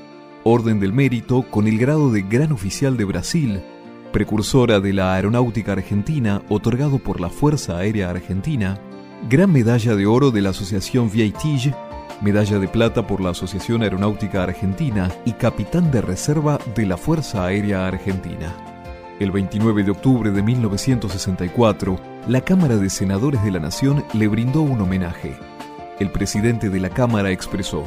Orden 0.44 0.78
del 0.78 0.92
Mérito 0.92 1.42
con 1.42 1.66
el 1.66 1.78
grado 1.78 2.10
de 2.10 2.22
Gran 2.22 2.52
Oficial 2.52 2.96
de 2.96 3.04
Brasil, 3.04 3.62
precursora 4.12 4.80
de 4.80 4.92
la 4.92 5.14
Aeronáutica 5.14 5.72
Argentina 5.72 6.42
otorgado 6.48 6.98
por 6.98 7.20
la 7.20 7.30
Fuerza 7.30 7.78
Aérea 7.78 8.10
Argentina, 8.10 8.78
Gran 9.28 9.52
Medalla 9.52 9.94
de 9.94 10.06
Oro 10.06 10.30
de 10.30 10.42
la 10.42 10.50
Asociación 10.50 11.10
VIATIG 11.10 11.74
medalla 12.20 12.58
de 12.58 12.68
plata 12.68 13.06
por 13.06 13.22
la 13.22 13.30
Asociación 13.30 13.82
Aeronáutica 13.82 14.42
Argentina 14.42 15.10
y 15.24 15.32
capitán 15.32 15.90
de 15.90 16.02
reserva 16.02 16.58
de 16.74 16.84
la 16.84 16.98
Fuerza 16.98 17.46
Aérea 17.46 17.86
Argentina. 17.86 18.54
El 19.18 19.30
29 19.30 19.84
de 19.84 19.90
octubre 19.90 20.30
de 20.30 20.42
1964, 20.42 21.98
la 22.28 22.42
Cámara 22.42 22.76
de 22.76 22.90
Senadores 22.90 23.42
de 23.42 23.52
la 23.52 23.60
Nación 23.60 24.04
le 24.12 24.28
brindó 24.28 24.60
un 24.62 24.80
homenaje. 24.82 25.34
El 26.00 26.10
presidente 26.10 26.70
de 26.70 26.80
la 26.80 26.88
Cámara 26.88 27.30
expresó, 27.30 27.84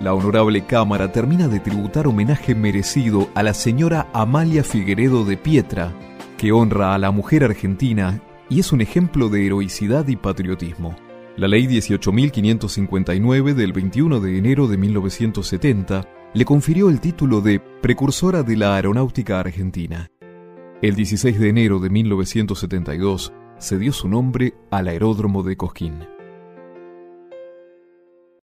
la 0.00 0.14
honorable 0.14 0.64
Cámara 0.64 1.12
termina 1.12 1.46
de 1.46 1.60
tributar 1.60 2.06
homenaje 2.06 2.54
merecido 2.54 3.28
a 3.34 3.42
la 3.42 3.52
señora 3.52 4.08
Amalia 4.14 4.64
Figueredo 4.64 5.26
de 5.26 5.36
Pietra, 5.36 5.92
que 6.38 6.52
honra 6.52 6.94
a 6.94 6.98
la 6.98 7.10
mujer 7.10 7.44
argentina 7.44 8.22
y 8.48 8.60
es 8.60 8.72
un 8.72 8.80
ejemplo 8.80 9.28
de 9.28 9.44
heroicidad 9.44 10.08
y 10.08 10.16
patriotismo. 10.16 10.96
La 11.36 11.48
ley 11.48 11.66
18.559 11.66 13.52
del 13.52 13.74
21 13.74 14.20
de 14.20 14.38
enero 14.38 14.66
de 14.66 14.78
1970 14.78 16.08
le 16.32 16.44
confirió 16.46 16.88
el 16.88 17.00
título 17.00 17.42
de 17.42 17.60
Precursora 17.60 18.42
de 18.42 18.56
la 18.56 18.74
Aeronáutica 18.74 19.38
Argentina. 19.38 20.10
El 20.80 20.94
16 20.94 21.38
de 21.38 21.48
enero 21.50 21.78
de 21.78 21.90
1972 21.90 23.34
se 23.58 23.78
dio 23.78 23.92
su 23.92 24.08
nombre 24.08 24.54
al 24.70 24.88
aeródromo 24.88 25.42
de 25.42 25.58
Cosquín. 25.58 26.19